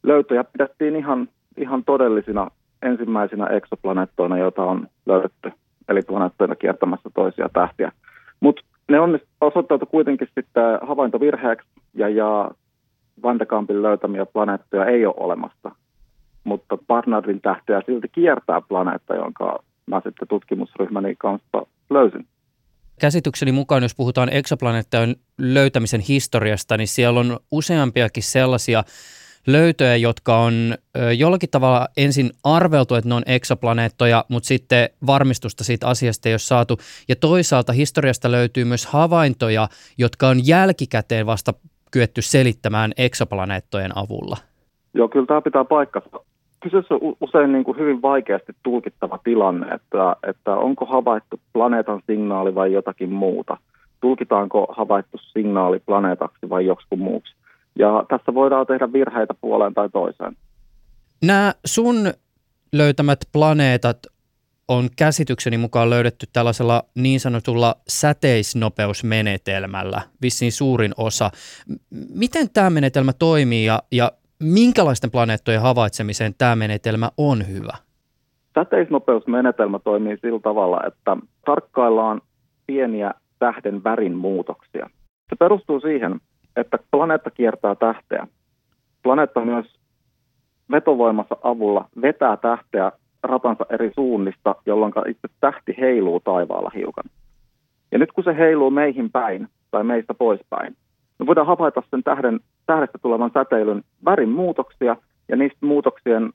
[0.02, 2.50] löytöjä pidettiin ihan, ihan todellisina
[2.82, 5.52] ensimmäisinä eksoplaneettoina, joita on löydetty
[5.88, 7.92] eli planeettoina kiertämässä toisia tähtiä.
[8.43, 12.51] Mutta ne on osoittautu kuitenkin sitten havaintovirheeksi ja, ja
[13.22, 15.70] Van de Kampin löytämiä planeettoja ei ole olemassa.
[16.45, 22.26] Mutta Barnardin tähteä silti kiertää planeetta, jonka mä sitten tutkimusryhmäni kanssa löysin.
[23.01, 28.82] Käsitykseni mukaan, jos puhutaan eksoplaneettojen löytämisen historiasta, niin siellä on useampiakin sellaisia
[29.47, 30.74] löytöjä, jotka on
[31.18, 36.38] jollakin tavalla ensin arveltu, että ne on eksoplaneettoja, mutta sitten varmistusta siitä asiasta ei ole
[36.38, 36.78] saatu.
[37.09, 39.68] Ja toisaalta historiasta löytyy myös havaintoja,
[39.99, 41.55] jotka on jälkikäteen vasta
[41.90, 44.36] kyetty selittämään eksoplaneettojen avulla.
[44.95, 46.11] Joo, kyllä tämä pitää paikkansa.
[46.61, 52.55] Kyseessä on usein niin kuin hyvin vaikeasti tulkittava tilanne, että, että onko havaittu planeetan signaali
[52.55, 53.57] vai jotakin muuta.
[54.01, 57.34] Tulkitaanko havaittu signaali planeetaksi vai joksikin muuksi.
[57.78, 60.36] Ja tässä voidaan tehdä virheitä puoleen tai toiseen.
[61.24, 61.96] Nämä sun
[62.72, 63.98] löytämät planeetat
[64.68, 71.30] on käsitykseni mukaan löydetty tällaisella niin sanotulla säteisnopeusmenetelmällä, vissiin suurin osa.
[72.14, 74.12] Miten tämä menetelmä toimii ja, ja
[74.42, 77.76] minkälaisten planeettojen havaitsemiseen tämä menetelmä on hyvä?
[78.54, 81.16] Säteisnopeusmenetelmä toimii sillä tavalla, että
[81.46, 82.20] tarkkaillaan
[82.66, 84.90] pieniä tähden värin muutoksia.
[85.28, 86.20] Se perustuu siihen,
[86.57, 88.26] että planeetta kiertää tähteä.
[89.03, 89.66] Planeetta myös
[90.70, 92.92] vetovoimassa avulla vetää tähteä
[93.22, 97.05] ratansa eri suunnista, jolloin itse tähti heiluu taivaalla hiukan.
[97.92, 100.76] Ja nyt kun se heiluu meihin päin tai meistä poispäin,
[101.18, 104.96] me voidaan havaita sen tähden, tähdestä tulevan säteilyn värin muutoksia
[105.28, 106.32] ja niistä muutoksien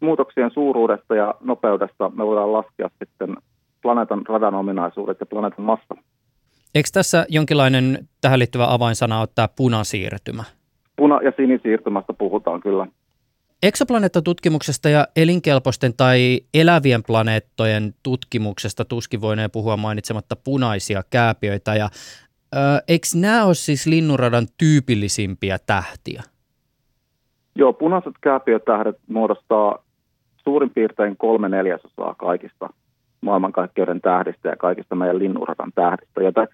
[0.00, 3.36] muutoksien suuruudesta ja nopeudesta me voidaan laskea sitten
[3.82, 5.94] planeetan radan ominaisuudet ja planeetan massa.
[6.76, 10.44] Eikö tässä jonkinlainen tähän liittyvä avainsana ole tämä punasiirtymä?
[11.00, 12.86] Puna- ja sinisiirtymästä puhutaan kyllä.
[13.62, 21.74] Eksoplaneettatutkimuksesta ja elinkelpoisten tai elävien planeettojen tutkimuksesta tuskin voineen puhua mainitsematta punaisia kääpiöitä.
[21.74, 21.88] Ja,
[22.54, 22.58] ö,
[22.88, 26.22] eikö nämä ole siis linnunradan tyypillisimpiä tähtiä?
[27.54, 29.84] Joo, punaiset kääpiötähdet muodostaa
[30.44, 32.70] suurin piirtein kolme neljäsosaa kaikista
[33.20, 36.22] maailmankaikkeuden tähdistä ja kaikista meidän linnunradan tähdistä.
[36.22, 36.48] Joten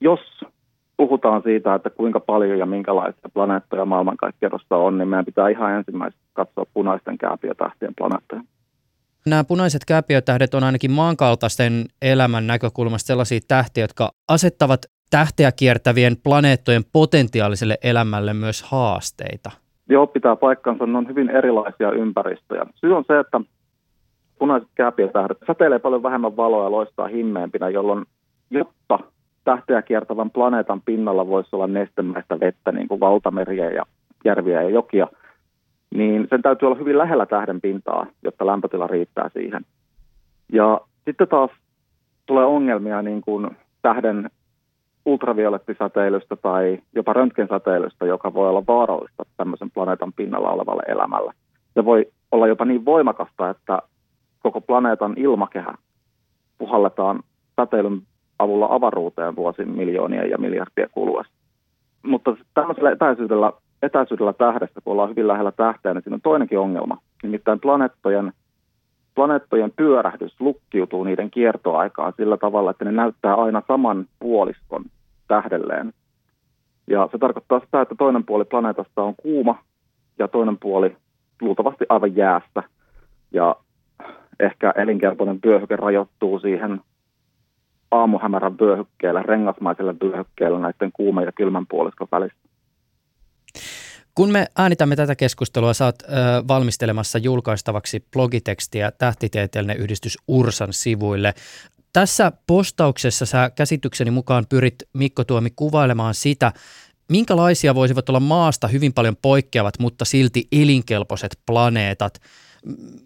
[0.00, 0.20] jos
[0.96, 6.22] puhutaan siitä, että kuinka paljon ja minkälaisia planeettoja maailmankaikkeudessa on, niin meidän pitää ihan ensimmäisenä
[6.32, 8.42] katsoa punaisten kääpiötähtien planeettoja.
[9.26, 14.80] Nämä punaiset kääpiötähdet on ainakin maankaltaisten elämän näkökulmasta sellaisia tähtiä, jotka asettavat
[15.10, 19.50] tähteä kiertävien planeettojen potentiaaliselle elämälle myös haasteita.
[19.88, 20.86] Joo, pitää paikkansa.
[20.86, 22.66] Ne on hyvin erilaisia ympäristöjä.
[22.74, 23.40] Syy on se, että
[24.38, 28.04] punaiset kääpiötähdet säteilee paljon vähemmän valoa ja loistaa himmeempinä, jolloin
[28.50, 28.98] jotta
[29.46, 33.82] tähteä kiertävän planeetan pinnalla voisi olla nestemäistä vettä, niin kuin valtameriä ja
[34.24, 35.06] järviä ja jokia,
[35.94, 39.62] niin sen täytyy olla hyvin lähellä tähden pintaa, jotta lämpötila riittää siihen.
[40.52, 41.50] Ja sitten taas
[42.26, 44.30] tulee ongelmia niin kuin tähden
[45.04, 51.32] ultraviolettisäteilystä tai jopa röntgensäteilystä, joka voi olla vaarallista tämmöisen planeetan pinnalla olevalle elämälle.
[51.74, 53.78] Se voi olla jopa niin voimakasta, että
[54.38, 55.74] koko planeetan ilmakehä
[56.58, 57.22] puhalletaan
[57.60, 58.02] säteilyn
[58.38, 61.32] avulla avaruuteen vuosin miljoonia ja miljardia kuluessa.
[62.02, 66.98] Mutta tämmöisellä etäisyydellä, etäisyydellä tähdestä, kun ollaan hyvin lähellä tähteä, niin siinä on toinenkin ongelma.
[67.22, 68.32] Nimittäin planeettojen,
[69.14, 74.84] planeettojen pyörähdys lukkiutuu niiden kiertoaikaan sillä tavalla, että ne näyttää aina saman puoliskon
[75.28, 75.92] tähdelleen.
[76.86, 79.58] Ja se tarkoittaa sitä, että toinen puoli planeetasta on kuuma
[80.18, 80.96] ja toinen puoli
[81.40, 82.62] luultavasti aivan jäästä.
[83.32, 83.56] Ja
[84.40, 86.80] ehkä elinkelpoinen vyöhyke rajoittuu siihen
[87.90, 92.38] aamuhämärän vyöhykkeellä, rengasmaisella vyöhykkeellä näiden kuuman ja kylmän puoliskon välissä.
[94.14, 96.06] Kun me äänitämme tätä keskustelua, oot ö,
[96.48, 101.34] valmistelemassa julkaistavaksi blogitekstiä tähtitieteellinen yhdistys Ursan sivuille.
[101.92, 106.52] Tässä postauksessa sä käsitykseni mukaan pyrit Mikko Tuomi kuvailemaan sitä,
[107.08, 112.20] minkälaisia voisivat olla maasta hyvin paljon poikkeavat, mutta silti elinkelpoiset planeetat–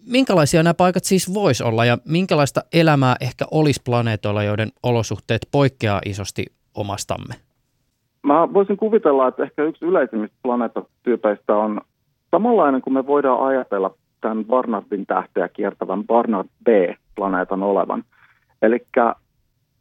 [0.07, 6.01] minkälaisia nämä paikat siis voisi olla ja minkälaista elämää ehkä olisi planeetoilla, joiden olosuhteet poikkeaa
[6.05, 6.45] isosti
[6.75, 7.35] omastamme?
[8.23, 11.81] Mä voisin kuvitella, että ehkä yksi yleisimmistä planeettatyypeistä on
[12.31, 18.03] samanlainen kuin me voidaan ajatella tämän Barnardin tähteä kiertävän Barnard B-planeetan olevan.
[18.61, 18.85] Eli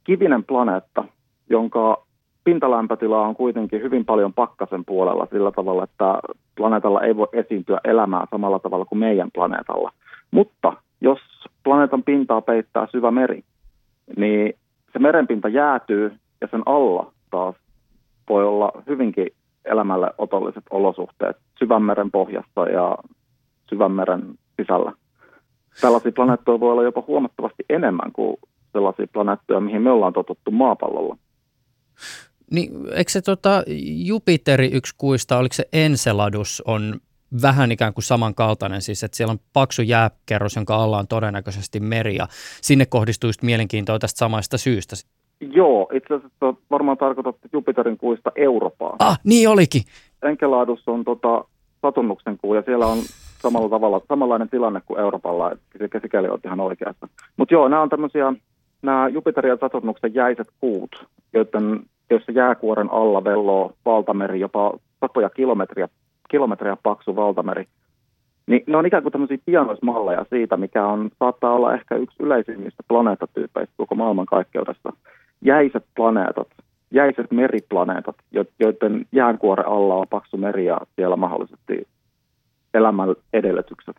[0.04, 1.04] kivinen planeetta,
[1.50, 2.06] jonka
[2.45, 6.18] pintalämpötila on kuitenkin hyvin paljon pakkasen puolella sillä tavalla, että
[6.57, 9.93] planeetalla ei voi esiintyä elämää samalla tavalla kuin meidän planeetalla.
[10.30, 11.18] Mutta jos
[11.64, 13.45] planeetan pintaa peittää syvä meri,
[14.16, 14.55] niin
[14.93, 17.55] se merenpinta jäätyy ja sen alla taas
[18.28, 19.26] voi olla hyvinkin
[19.64, 22.99] elämälle otolliset olosuhteet syvänmeren pohjassa ja
[23.68, 24.22] syvänmeren
[24.61, 24.93] sisällä.
[25.80, 28.36] Tällaisia planeettoja voi olla jopa huomattavasti enemmän kuin
[28.72, 31.16] sellaisia planeettoja, mihin me ollaan totuttu maapallolla.
[32.51, 33.62] Niin, eikö se tota,
[34.07, 37.01] Jupiteri yksi kuista, oliko se Enceladus, on
[37.42, 42.16] vähän ikään kuin samankaltainen, siis että siellä on paksu jääkerros, jonka alla on todennäköisesti meri
[42.16, 42.26] ja
[42.62, 44.96] sinne kohdistuu just mielenkiintoa tästä samasta syystä.
[45.40, 48.96] Joo, itse asiassa varmaan tarkoitat Jupiterin kuista Eurooppaa.
[48.98, 49.82] Ah, niin olikin.
[50.22, 51.44] Enceladus on tota,
[51.82, 52.98] Saturnuksen kuu ja siellä on
[53.42, 57.09] samalla tavalla, samanlainen tilanne kuin Euroopalla, että sikäli on ihan oikeassa.
[57.36, 58.32] Mutta joo, nämä on tämmöisiä,
[58.82, 61.80] nämä Jupiterin ja Saturnuksen jäiset kuut, joiden
[62.11, 65.88] jossa jääkuoren alla velloo valtameri, jopa satoja kilometriä,
[66.30, 67.66] kilometriä paksu valtameri.
[68.46, 72.82] Niin ne on ikään kuin tämmöisiä pianoismalleja siitä, mikä on, saattaa olla ehkä yksi yleisimmistä
[72.88, 74.92] planeettatyypeistä koko maailmankaikkeudessa.
[75.44, 76.48] Jäiset planeetat,
[76.90, 78.16] jäiset meriplaneetat,
[78.61, 81.88] joiden jäänkuoren alla on paksu meri ja siellä mahdollisesti
[82.74, 83.96] elämän edellytykset.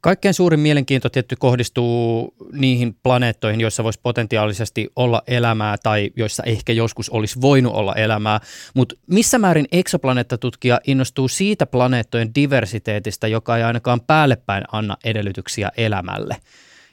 [0.00, 6.72] Kaikkein suurin mielenkiinto tietty kohdistuu niihin planeettoihin, joissa voisi potentiaalisesti olla elämää tai joissa ehkä
[6.72, 8.40] joskus olisi voinut olla elämää.
[8.74, 16.36] Mutta missä määrin eksoplaneettatutkija innostuu siitä planeettojen diversiteetistä, joka ei ainakaan päällepäin anna edellytyksiä elämälle?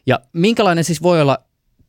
[0.07, 1.37] Ja minkälainen siis voi olla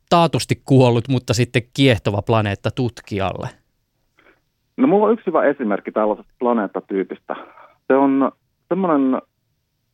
[0.09, 3.49] taatusti kuollut, mutta sitten kiehtova planeetta tutkijalle?
[4.77, 7.35] No mulla on yksi hyvä esimerkki tällaisesta planeettatyypistä.
[7.87, 8.31] Se on
[8.69, 9.21] semmoinen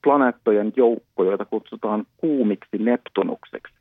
[0.04, 3.74] planeettojen joukko, joita kutsutaan kuumiksi Neptunukseksi.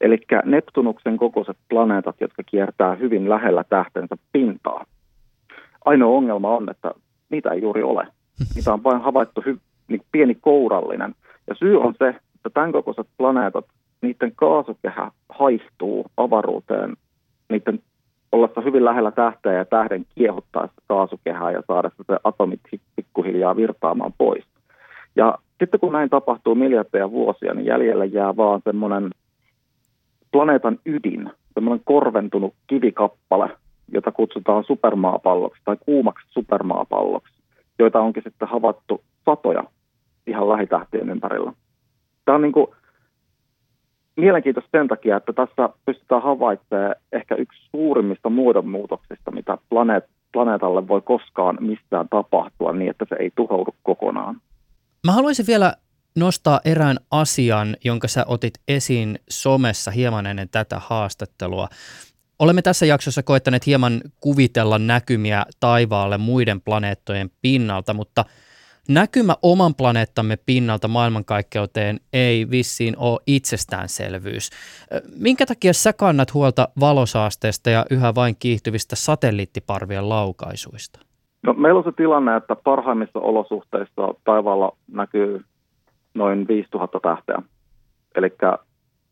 [0.00, 4.84] Eli Neptunuksen kokoiset planeetat, jotka kiertää hyvin lähellä tähtensä pintaa.
[5.84, 6.90] Ainoa ongelma on, että
[7.30, 8.06] niitä ei juuri ole.
[8.54, 11.14] Niitä on vain havaittu hy- niin pieni kourallinen.
[11.46, 13.64] Ja syy on se, että tämän kokoiset planeetat,
[14.02, 16.96] niiden kaasukehä haihtuu avaruuteen
[17.48, 17.82] niiden
[18.32, 22.60] ollessa hyvin lähellä tähteä ja tähden kiehuttaessa kaasukehää ja saada se atomit
[22.96, 24.44] pikkuhiljaa virtaamaan pois.
[25.16, 29.10] Ja sitten kun näin tapahtuu miljardeja vuosia, niin jäljellä jää vaan semmoinen
[30.32, 33.50] planeetan ydin, semmoinen korventunut kivikappale,
[33.92, 37.34] jota kutsutaan supermaapalloksi tai kuumaksi supermaapalloksi,
[37.78, 39.64] joita onkin sitten havaittu satoja
[40.26, 41.52] ihan lähitähtien ympärillä.
[42.24, 42.66] Tämä on niin kuin
[44.16, 51.00] mielenkiintoista sen takia, että tässä pystytään havaitsemaan ehkä yksi suurimmista muodonmuutoksista, mitä planeet, planeetalle voi
[51.00, 54.36] koskaan mistään tapahtua niin, että se ei tuhoudu kokonaan.
[55.06, 55.74] Mä haluaisin vielä
[56.16, 61.68] nostaa erään asian, jonka sä otit esiin somessa hieman ennen tätä haastattelua.
[62.38, 68.24] Olemme tässä jaksossa koettaneet hieman kuvitella näkymiä taivaalle muiden planeettojen pinnalta, mutta
[68.88, 74.50] näkymä oman planeettamme pinnalta maailmankaikkeuteen ei vissiin ole itsestäänselvyys.
[75.16, 81.11] Minkä takia sä kannat huolta valosaasteesta ja yhä vain kiihtyvistä satelliittiparvien laukaisuista?
[81.42, 85.44] No, meillä on se tilanne, että parhaimmissa olosuhteissa taivaalla näkyy
[86.14, 87.42] noin 5000 tähteä.
[88.14, 88.32] Eli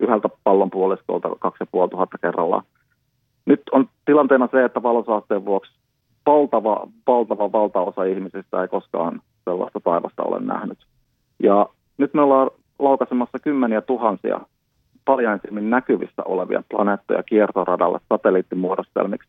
[0.00, 2.62] yhdeltä pallonpuoliskolta 2500 kerrallaan.
[3.46, 5.72] Nyt on tilanteena se, että valosaasteen vuoksi
[6.26, 10.78] valtava, valtava valtaosa ihmisistä ei koskaan sellaista taivasta ole nähnyt.
[11.42, 11.66] Ja
[11.98, 14.40] nyt me ollaan laukaisemassa kymmeniä tuhansia
[15.04, 19.28] paljainsilmin näkyvissä olevia planeettoja kiertoradalle satelliittimuodostelmiksi.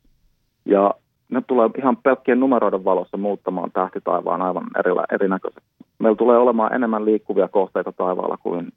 [0.66, 0.94] Ja
[1.32, 5.70] ne tulee ihan pelkkien numeroiden valossa muuttamaan tähtitaivaan aivan erila, erinäköisesti.
[6.00, 8.72] Meillä tulee olemaan enemmän liikkuvia kohteita taivaalla kuin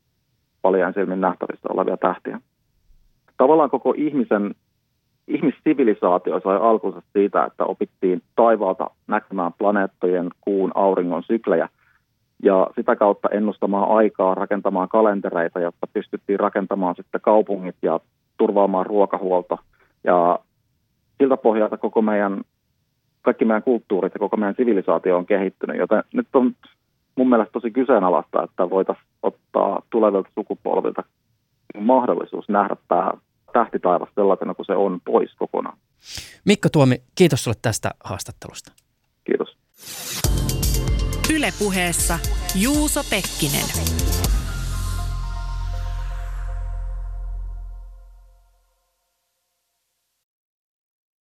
[0.62, 2.40] paljain silmin nähtävissä olevia tähtiä.
[3.36, 4.54] Tavallaan koko ihmisen,
[5.28, 11.68] ihmissivilisaatio sai alkunsa siitä, että opittiin taivaalta näkemään planeettojen, kuun, auringon syklejä
[12.42, 18.00] ja sitä kautta ennustamaan aikaa, rakentamaan kalentereita, jotta pystyttiin rakentamaan sitten kaupungit ja
[18.36, 19.58] turvaamaan ruokahuolto
[20.04, 20.38] ja
[21.18, 22.40] siltä pohjalta koko meidän,
[23.22, 26.54] kaikki meidän kulttuurit ja koko meidän sivilisaatio on kehittynyt, joten nyt on
[27.16, 31.02] mun mielestä tosi kyseenalaista, että voitaisiin ottaa tulevilta sukupolvilta
[31.80, 33.12] mahdollisuus nähdä tämä
[33.52, 35.78] tähtitaivas sellaisena kuin se on pois kokonaan.
[36.44, 38.72] Mikko Tuomi, kiitos sinulle tästä haastattelusta.
[39.24, 39.56] Kiitos.
[41.36, 42.18] Ylepuheessa
[42.62, 43.68] Juuso Pekkinen.